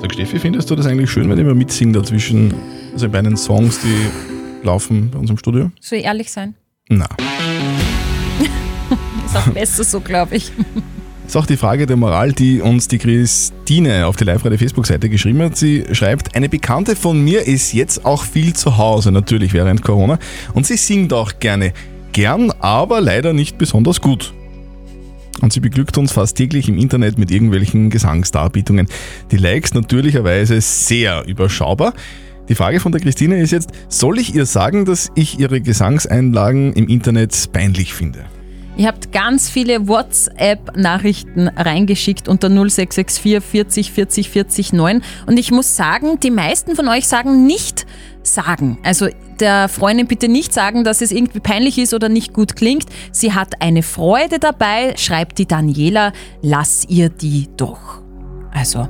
Sag 0.00 0.12
Steffi, 0.12 0.38
findest 0.38 0.70
du 0.70 0.76
das 0.76 0.86
eigentlich 0.86 1.10
schön, 1.10 1.28
wenn 1.28 1.38
ich 1.38 1.44
immer 1.44 1.54
mitsinge 1.54 1.92
dazwischen, 1.92 2.54
also 2.92 3.08
bei 3.08 3.22
den 3.22 3.36
Songs, 3.36 3.80
die 3.80 4.64
laufen 4.64 5.10
bei 5.10 5.18
uns 5.18 5.30
im 5.30 5.38
Studio? 5.38 5.70
Soll 5.80 5.98
ich 5.98 6.04
ehrlich 6.04 6.30
sein? 6.30 6.54
Na. 6.88 7.08
Ist 9.26 9.36
auch 9.36 9.48
besser 9.48 9.84
so, 9.84 10.00
glaube 10.00 10.36
ich. 10.36 10.52
Ist 11.26 11.36
auch 11.36 11.46
die 11.46 11.56
Frage 11.56 11.86
der 11.86 11.96
Moral, 11.96 12.32
die 12.32 12.60
uns 12.60 12.86
die 12.86 12.98
Christine 12.98 14.06
auf 14.06 14.14
die 14.14 14.22
Live-Radio-Facebook-Seite 14.22 15.08
geschrieben 15.08 15.42
hat. 15.42 15.56
Sie 15.56 15.84
schreibt, 15.90 16.36
eine 16.36 16.48
Bekannte 16.48 16.94
von 16.94 17.22
mir 17.22 17.44
ist 17.48 17.72
jetzt 17.72 18.04
auch 18.04 18.22
viel 18.22 18.54
zu 18.54 18.76
Hause, 18.76 19.10
natürlich 19.10 19.52
während 19.52 19.82
Corona. 19.82 20.20
Und 20.54 20.68
sie 20.68 20.76
singt 20.76 21.12
auch 21.12 21.40
gerne. 21.40 21.72
Gern, 22.12 22.52
aber 22.60 23.00
leider 23.00 23.32
nicht 23.32 23.58
besonders 23.58 24.00
gut. 24.00 24.32
Und 25.42 25.52
sie 25.52 25.58
beglückt 25.58 25.98
uns 25.98 26.12
fast 26.12 26.36
täglich 26.36 26.68
im 26.68 26.78
Internet 26.78 27.18
mit 27.18 27.32
irgendwelchen 27.32 27.90
Gesangsdarbietungen. 27.90 28.86
Die 29.32 29.36
Likes 29.36 29.74
natürlicherweise 29.74 30.60
sehr 30.60 31.26
überschaubar. 31.26 31.92
Die 32.48 32.54
Frage 32.54 32.78
von 32.78 32.92
der 32.92 33.00
Christine 33.00 33.40
ist 33.40 33.50
jetzt, 33.50 33.70
soll 33.88 34.20
ich 34.20 34.32
ihr 34.32 34.46
sagen, 34.46 34.84
dass 34.84 35.10
ich 35.16 35.40
ihre 35.40 35.60
Gesangseinlagen 35.60 36.72
im 36.74 36.86
Internet 36.86 37.50
peinlich 37.52 37.92
finde? 37.94 38.26
Ihr 38.76 38.88
habt 38.88 39.10
ganz 39.10 39.48
viele 39.48 39.88
WhatsApp-Nachrichten 39.88 41.48
reingeschickt 41.48 42.28
unter 42.28 42.48
0664 42.48 43.40
40 43.40 43.92
40 43.92 44.30
40 44.30 44.72
9 44.74 45.02
und 45.26 45.38
ich 45.38 45.50
muss 45.50 45.76
sagen, 45.76 46.20
die 46.20 46.30
meisten 46.30 46.76
von 46.76 46.86
euch 46.88 47.08
sagen 47.08 47.46
nicht 47.46 47.86
sagen. 48.22 48.78
Also 48.82 49.08
der 49.40 49.68
Freundin 49.68 50.06
bitte 50.06 50.28
nicht 50.28 50.52
sagen, 50.52 50.84
dass 50.84 51.00
es 51.00 51.10
irgendwie 51.10 51.40
peinlich 51.40 51.78
ist 51.78 51.94
oder 51.94 52.10
nicht 52.10 52.34
gut 52.34 52.54
klingt. 52.54 52.84
Sie 53.12 53.32
hat 53.32 53.62
eine 53.62 53.82
Freude 53.82 54.38
dabei, 54.38 54.94
schreibt 54.96 55.38
die 55.38 55.46
Daniela, 55.46 56.12
lass 56.42 56.84
ihr 56.86 57.08
die 57.08 57.48
doch. 57.56 58.02
Also, 58.52 58.88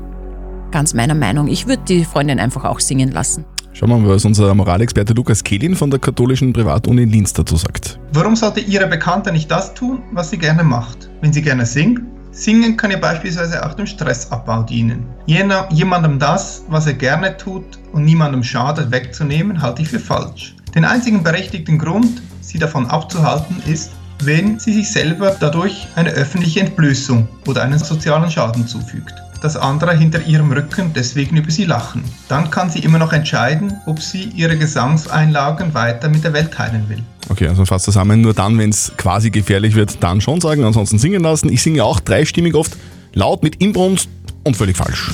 ganz 0.73 0.95
meiner 0.95 1.15
Meinung. 1.15 1.49
Ich 1.49 1.67
würde 1.67 1.83
die 1.89 2.05
Freundin 2.05 2.41
einfach 2.41 2.65
auch 2.65 2.81
singen 2.81 3.11
lassen. 3.11 3.45
Schauen 3.79 3.91
wir 3.91 3.99
mal, 3.99 4.09
was 4.09 4.25
unser 4.25 4.55
Moralexperte 4.55 5.13
Lukas 5.13 5.45
Kehlin 5.45 5.77
von 5.77 5.91
der 5.91 6.01
katholischen 6.01 6.55
Privatuni 6.55 7.03
in 7.03 7.11
Linz 7.11 7.35
dazu 7.35 7.59
sagt. 7.59 8.01
Warum 8.15 8.35
sollte 8.35 8.61
Ihre 8.61 8.87
Bekannte 8.87 9.31
nicht 9.31 9.51
das 9.51 9.75
tun, 9.75 10.01
was 10.13 10.31
sie 10.31 10.39
gerne 10.39 10.65
macht? 10.65 11.11
Wenn 11.21 11.31
sie 11.31 11.43
gerne 11.43 11.67
singt, 11.67 12.01
Singen 12.31 12.79
kann 12.79 12.91
ja 12.91 12.97
beispielsweise 12.97 13.63
auch 13.67 13.75
dem 13.75 13.87
Stressabbau 13.87 14.63
dienen. 14.63 15.05
Jener, 15.27 15.69
jemandem 15.71 16.19
das, 16.19 16.65
was 16.71 16.87
er 16.87 16.95
gerne 16.95 17.37
tut 17.37 17.79
und 17.93 18.07
niemandem 18.07 18.43
schadet, 18.43 18.91
wegzunehmen, 18.91 19.61
halte 19.61 19.83
ich 19.83 19.89
für 19.89 20.01
falsch. 20.01 20.57
Den 20.75 20.87
einzigen 20.87 21.23
berechtigten 21.23 21.79
Grund, 21.79 22.23
sie 22.41 22.59
davon 22.59 22.87
abzuhalten, 22.87 23.57
ist, 23.67 23.91
wenn 24.25 24.59
sie 24.59 24.73
sich 24.73 24.91
selber 24.91 25.37
dadurch 25.39 25.87
eine 25.97 26.13
öffentliche 26.13 26.61
Entblößung 26.61 27.29
oder 27.47 27.61
einen 27.61 27.79
sozialen 27.79 28.31
Schaden 28.31 28.67
zufügt 28.67 29.26
dass 29.41 29.57
andere 29.57 29.97
hinter 29.97 30.23
ihrem 30.23 30.53
Rücken 30.53 30.93
deswegen 30.95 31.37
über 31.37 31.51
sie 31.51 31.65
lachen. 31.65 32.03
Dann 32.29 32.51
kann 32.51 32.71
sie 32.71 32.81
immer 32.81 32.99
noch 32.99 33.13
entscheiden, 33.13 33.73
ob 33.87 34.01
sie 34.01 34.25
ihre 34.35 34.57
Gesangseinlagen 34.57 35.75
weiter 35.75 36.09
mit 36.09 36.25
der 36.25 36.33
Welt 36.33 36.53
teilen 36.53 36.89
will. 36.89 37.03
Okay, 37.29 37.49
also 37.49 37.65
fast 37.65 37.85
zusammen, 37.85 38.21
nur 38.21 38.35
dann, 38.35 38.59
wenn 38.59 38.71
es 38.71 38.93
quasi 38.97 39.31
gefährlich 39.31 39.75
wird, 39.75 40.03
dann 40.03 40.21
schon 40.21 40.41
sagen, 40.41 40.65
ansonsten 40.65 40.99
singen 40.99 41.23
lassen. 41.23 41.51
Ich 41.53 41.63
singe 41.63 41.83
auch 41.85 42.01
dreistimmig 42.01 42.55
oft, 42.55 42.77
laut 43.15 43.43
mit 43.43 43.57
Inbrunst 43.57 44.09
und 44.45 44.57
völlig 44.57 44.77
falsch. 44.77 45.11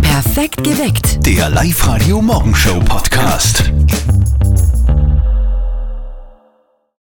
Perfekt 0.00 0.64
geweckt. 0.64 1.24
Der 1.26 1.50
Live-Radio 1.50 2.22
Morgenshow 2.22 2.80
Podcast. 2.80 3.70